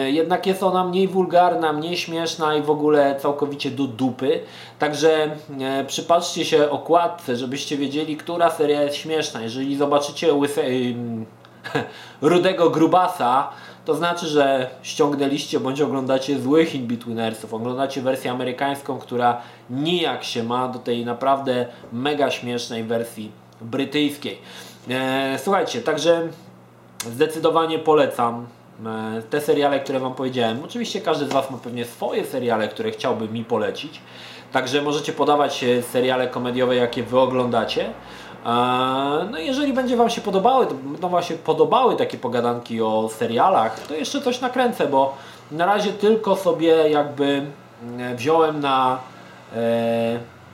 jednak 0.07 0.45
jest 0.45 0.63
ona 0.63 0.83
mniej 0.83 1.07
wulgarna, 1.07 1.73
mniej 1.73 1.97
śmieszna 1.97 2.55
i 2.55 2.61
w 2.61 2.69
ogóle 2.69 3.19
całkowicie 3.19 3.71
do 3.71 3.83
dupy. 3.83 4.39
Także 4.79 5.35
e, 5.61 5.85
przypatrzcie 5.85 6.45
się 6.45 6.69
okładce, 6.69 7.35
żebyście 7.35 7.77
wiedzieli, 7.77 8.17
która 8.17 8.49
seria 8.49 8.81
jest 8.81 8.95
śmieszna. 8.95 9.41
Jeżeli 9.41 9.75
zobaczycie 9.75 10.33
łyse, 10.33 10.63
rudego 12.21 12.69
grubasa, 12.69 13.49
to 13.85 13.95
znaczy, 13.95 14.27
że 14.27 14.69
ściągnęliście 14.81 15.59
bądź 15.59 15.81
oglądacie 15.81 16.39
złych 16.39 16.75
In-Betweenersów. 16.75 17.53
Oglądacie 17.53 18.01
wersję 18.01 18.31
amerykańską, 18.31 18.99
która 18.99 19.41
nijak 19.69 20.23
się 20.23 20.43
ma 20.43 20.67
do 20.67 20.79
tej 20.79 21.05
naprawdę 21.05 21.65
mega 21.93 22.31
śmiesznej 22.31 22.83
wersji 22.83 23.31
brytyjskiej. 23.61 24.37
E, 24.89 25.39
słuchajcie, 25.43 25.81
także 25.81 26.27
zdecydowanie 26.99 27.79
polecam 27.79 28.47
te 29.29 29.41
seriale, 29.41 29.79
które 29.79 29.99
Wam 29.99 30.13
powiedziałem. 30.13 30.63
Oczywiście 30.65 31.01
każdy 31.01 31.25
z 31.25 31.33
Was 31.33 31.51
ma 31.51 31.57
pewnie 31.57 31.85
swoje 31.85 32.25
seriale, 32.25 32.67
które 32.67 32.91
chciałby 32.91 33.29
mi 33.29 33.45
polecić. 33.45 34.01
Także 34.51 34.81
możecie 34.81 35.13
podawać 35.13 35.65
seriale 35.91 36.27
komediowe, 36.27 36.75
jakie 36.75 37.03
Wy 37.03 37.19
oglądacie. 37.19 37.85
E, 37.85 38.49
no 39.31 39.37
jeżeli 39.37 39.73
będzie 39.73 39.97
Wam 39.97 40.09
się 40.09 40.21
podobały, 40.21 40.65
będą 40.65 41.09
Wam 41.09 41.23
się 41.23 41.33
podobały 41.33 41.95
takie 41.95 42.17
pogadanki 42.17 42.81
o 42.81 43.09
serialach, 43.09 43.79
to 43.87 43.93
jeszcze 43.93 44.21
coś 44.21 44.41
nakręcę, 44.41 44.87
bo 44.87 45.15
na 45.51 45.65
razie 45.65 45.93
tylko 45.93 46.35
sobie 46.35 46.69
jakby 46.89 47.45
e, 47.99 48.15
wziąłem 48.15 48.59
na 48.59 48.99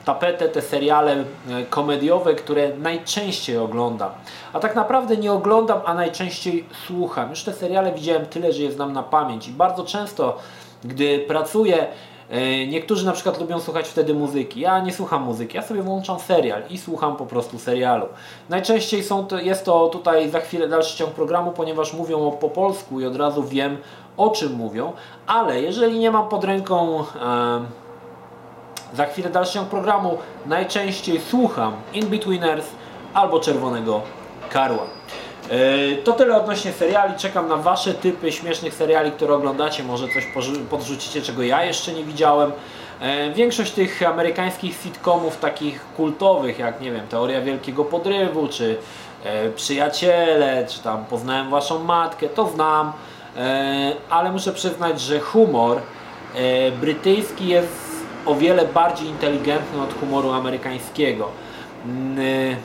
tapetę 0.06 0.50
te 0.50 0.62
seriale 0.62 1.14
e, 1.14 1.24
komediowe, 1.70 2.36
które 2.36 2.78
najczęściej 2.78 3.58
oglądam. 3.58 4.12
A 4.54 4.60
tak 4.60 4.76
naprawdę 4.76 5.18
nie 5.18 5.34
oglądam, 5.34 5.82
a 5.86 5.94
najczęściej 5.94 6.66
słucham. 6.88 7.30
Już 7.30 7.44
te 7.44 7.54
seriale 7.54 7.92
widziałem 7.92 8.26
tyle, 8.26 8.54
że 8.54 8.64
je 8.64 8.72
znam 8.72 8.94
na 8.94 9.04
pamięć 9.04 9.48
i 9.48 9.52
bardzo 9.52 9.84
często, 9.84 10.38
gdy 10.84 11.20
pracuję, 11.20 11.88
e, 12.30 12.68
Niektórzy 12.68 13.06
na 13.06 13.12
przykład 13.12 13.40
lubią 13.40 13.60
słuchać 13.60 13.88
wtedy 13.88 14.14
muzyki. 14.14 14.60
Ja 14.60 14.80
nie 14.80 14.94
słucham 14.94 15.24
muzyki, 15.24 15.58
ja 15.58 15.64
sobie 15.64 15.82
włączam 15.82 16.20
serial 16.20 16.64
i 16.70 16.78
słucham 16.78 17.16
po 17.16 17.26
prostu 17.26 17.60
serialu. 17.60 18.06
Najczęściej 18.50 19.04
są 19.04 19.28
to, 19.28 19.40
jest 19.40 19.66
to 19.66 19.88
tutaj 19.88 20.30
za 20.30 20.40
chwilę 20.40 20.68
dalszy 20.68 20.98
ciąg 20.98 21.12
programu, 21.12 21.52
ponieważ 21.52 21.94
mówią 21.94 22.32
po 22.32 22.50
polsku 22.50 23.02
i 23.02 23.06
od 23.06 23.16
razu 23.16 23.44
wiem 23.44 23.78
o 24.18 24.30
czym 24.30 24.54
mówią, 24.54 24.94
ale 25.28 25.62
jeżeli 25.62 26.00
nie 26.00 26.12
mam 26.12 26.30
pod 26.30 26.44
ręką 26.44 27.00
e, 27.00 27.83
za 28.94 29.06
chwilę 29.06 29.30
dalszy 29.30 29.54
ciąg 29.54 29.70
programu 29.70 30.18
najczęściej 30.46 31.22
słucham 31.30 31.74
In-Betweeners 31.94 32.66
albo 33.14 33.40
Czerwonego 33.40 34.02
Karła. 34.50 34.84
E, 35.50 35.96
to 35.96 36.14
tyle 36.14 36.38
odnośnie 36.38 36.72
seriali. 36.72 37.14
Czekam 37.18 37.48
na 37.48 37.58
Wasze 37.58 37.94
typy 37.94 38.32
śmiesznych 38.32 38.74
seriali, 38.74 39.12
które 39.12 39.34
oglądacie. 39.34 39.84
Może 39.84 40.08
coś 40.08 40.28
podrzucicie, 40.70 41.22
czego 41.22 41.44
ja 41.44 41.66
jeszcze 41.66 41.94
nie 41.94 42.04
widziałem. 42.04 42.52
E, 43.00 43.32
większość 43.32 43.72
tych 43.72 44.04
amerykańskich 44.08 44.82
sitcomów, 44.84 45.38
takich 45.38 45.86
kultowych, 45.98 46.60
jak 46.60 46.82
nie 46.82 46.92
wiem, 46.92 47.08
Teoria 47.08 47.42
Wielkiego 47.42 47.86
Podrywu, 47.86 48.48
czy 48.48 48.78
e, 49.24 49.50
Przyjaciele, 49.50 50.68
czy 50.70 50.80
tam 50.80 51.06
Poznałem 51.06 51.50
Waszą 51.50 51.84
Matkę, 51.84 52.30
to 52.30 52.48
znam. 52.48 52.94
Ale 54.10 54.32
muszę 54.32 54.54
przyznać, 54.54 55.02
że 55.02 55.20
humor 55.20 55.82
brytyjski 56.82 57.48
jest 57.48 57.93
o 58.26 58.36
wiele 58.36 58.66
bardziej 58.66 59.08
inteligentny 59.08 59.82
od 59.82 60.00
humoru 60.00 60.32
amerykańskiego. 60.32 61.30
Mm, 61.86 62.20
y, 62.20 62.56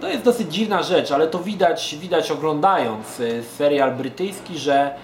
to 0.00 0.08
jest 0.08 0.24
dosyć 0.24 0.52
dziwna 0.52 0.82
rzecz, 0.82 1.12
ale 1.12 1.26
to 1.26 1.38
widać, 1.38 1.96
widać 2.00 2.30
oglądając 2.30 3.20
y, 3.20 3.44
serial 3.44 3.94
brytyjski, 3.94 4.58
że 4.58 4.94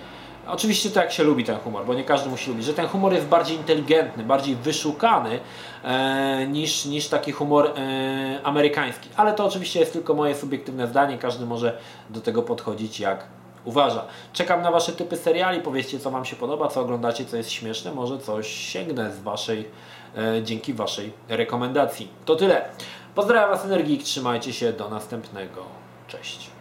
Oczywiście 0.49 0.91
to 0.91 1.01
jak 1.01 1.13
się 1.13 1.23
lubi 1.23 1.45
ten 1.45 1.57
humor, 1.59 1.87
bo 1.87 1.95
nie 1.95 2.05
każdy 2.05 2.31
musi 2.31 2.51
lubić, 2.51 2.65
że 2.65 2.75
ten 2.75 2.87
humor 2.87 3.13
jest 3.13 3.27
bardziej 3.27 3.57
inteligentny, 3.57 4.25
bardziej 4.25 4.57
wyszukany 4.57 5.41
e, 5.85 6.47
niż, 6.47 6.85
niż 6.85 7.09
taki 7.09 7.33
humor 7.33 7.67
e, 7.67 8.41
amerykański. 8.43 9.09
Ale 9.17 9.33
to 9.33 9.45
oczywiście 9.45 9.81
jest 9.81 9.93
tylko 9.93 10.15
moje 10.15 10.35
subiektywne 10.35 10.87
zdanie, 10.87 11.19
każdy 11.19 11.47
może 11.47 11.79
do 12.11 12.21
tego 12.21 12.43
podchodzić 12.43 13.01
jak 13.01 13.25
uważa. 13.67 14.05
Czekam 14.33 14.63
na 14.63 14.71
Wasze 14.71 14.93
typy 14.93 15.17
seriali, 15.17 15.61
powiedzcie 15.61 15.99
co 15.99 16.11
Wam 16.11 16.25
się 16.25 16.37
podoba, 16.37 16.69
co 16.69 16.81
oglądacie, 16.81 17.25
co 17.25 17.37
jest 17.37 17.51
śmieszne, 17.51 17.93
może 17.93 18.19
coś 18.19 18.49
sięgnę 18.49 19.13
z 19.13 19.23
Waszej, 19.23 19.69
e, 20.17 20.43
dzięki 20.43 20.75
Waszej 20.75 21.13
rekomendacji. 21.29 22.09
To 22.25 22.37
tyle. 22.37 22.69
Pozdrawiam 23.15 23.51
Was 23.51 23.65
Energik, 23.65 24.03
trzymajcie 24.03 24.53
się, 24.53 24.73
do 24.73 24.89
następnego. 24.89 25.65
Cześć. 26.09 26.56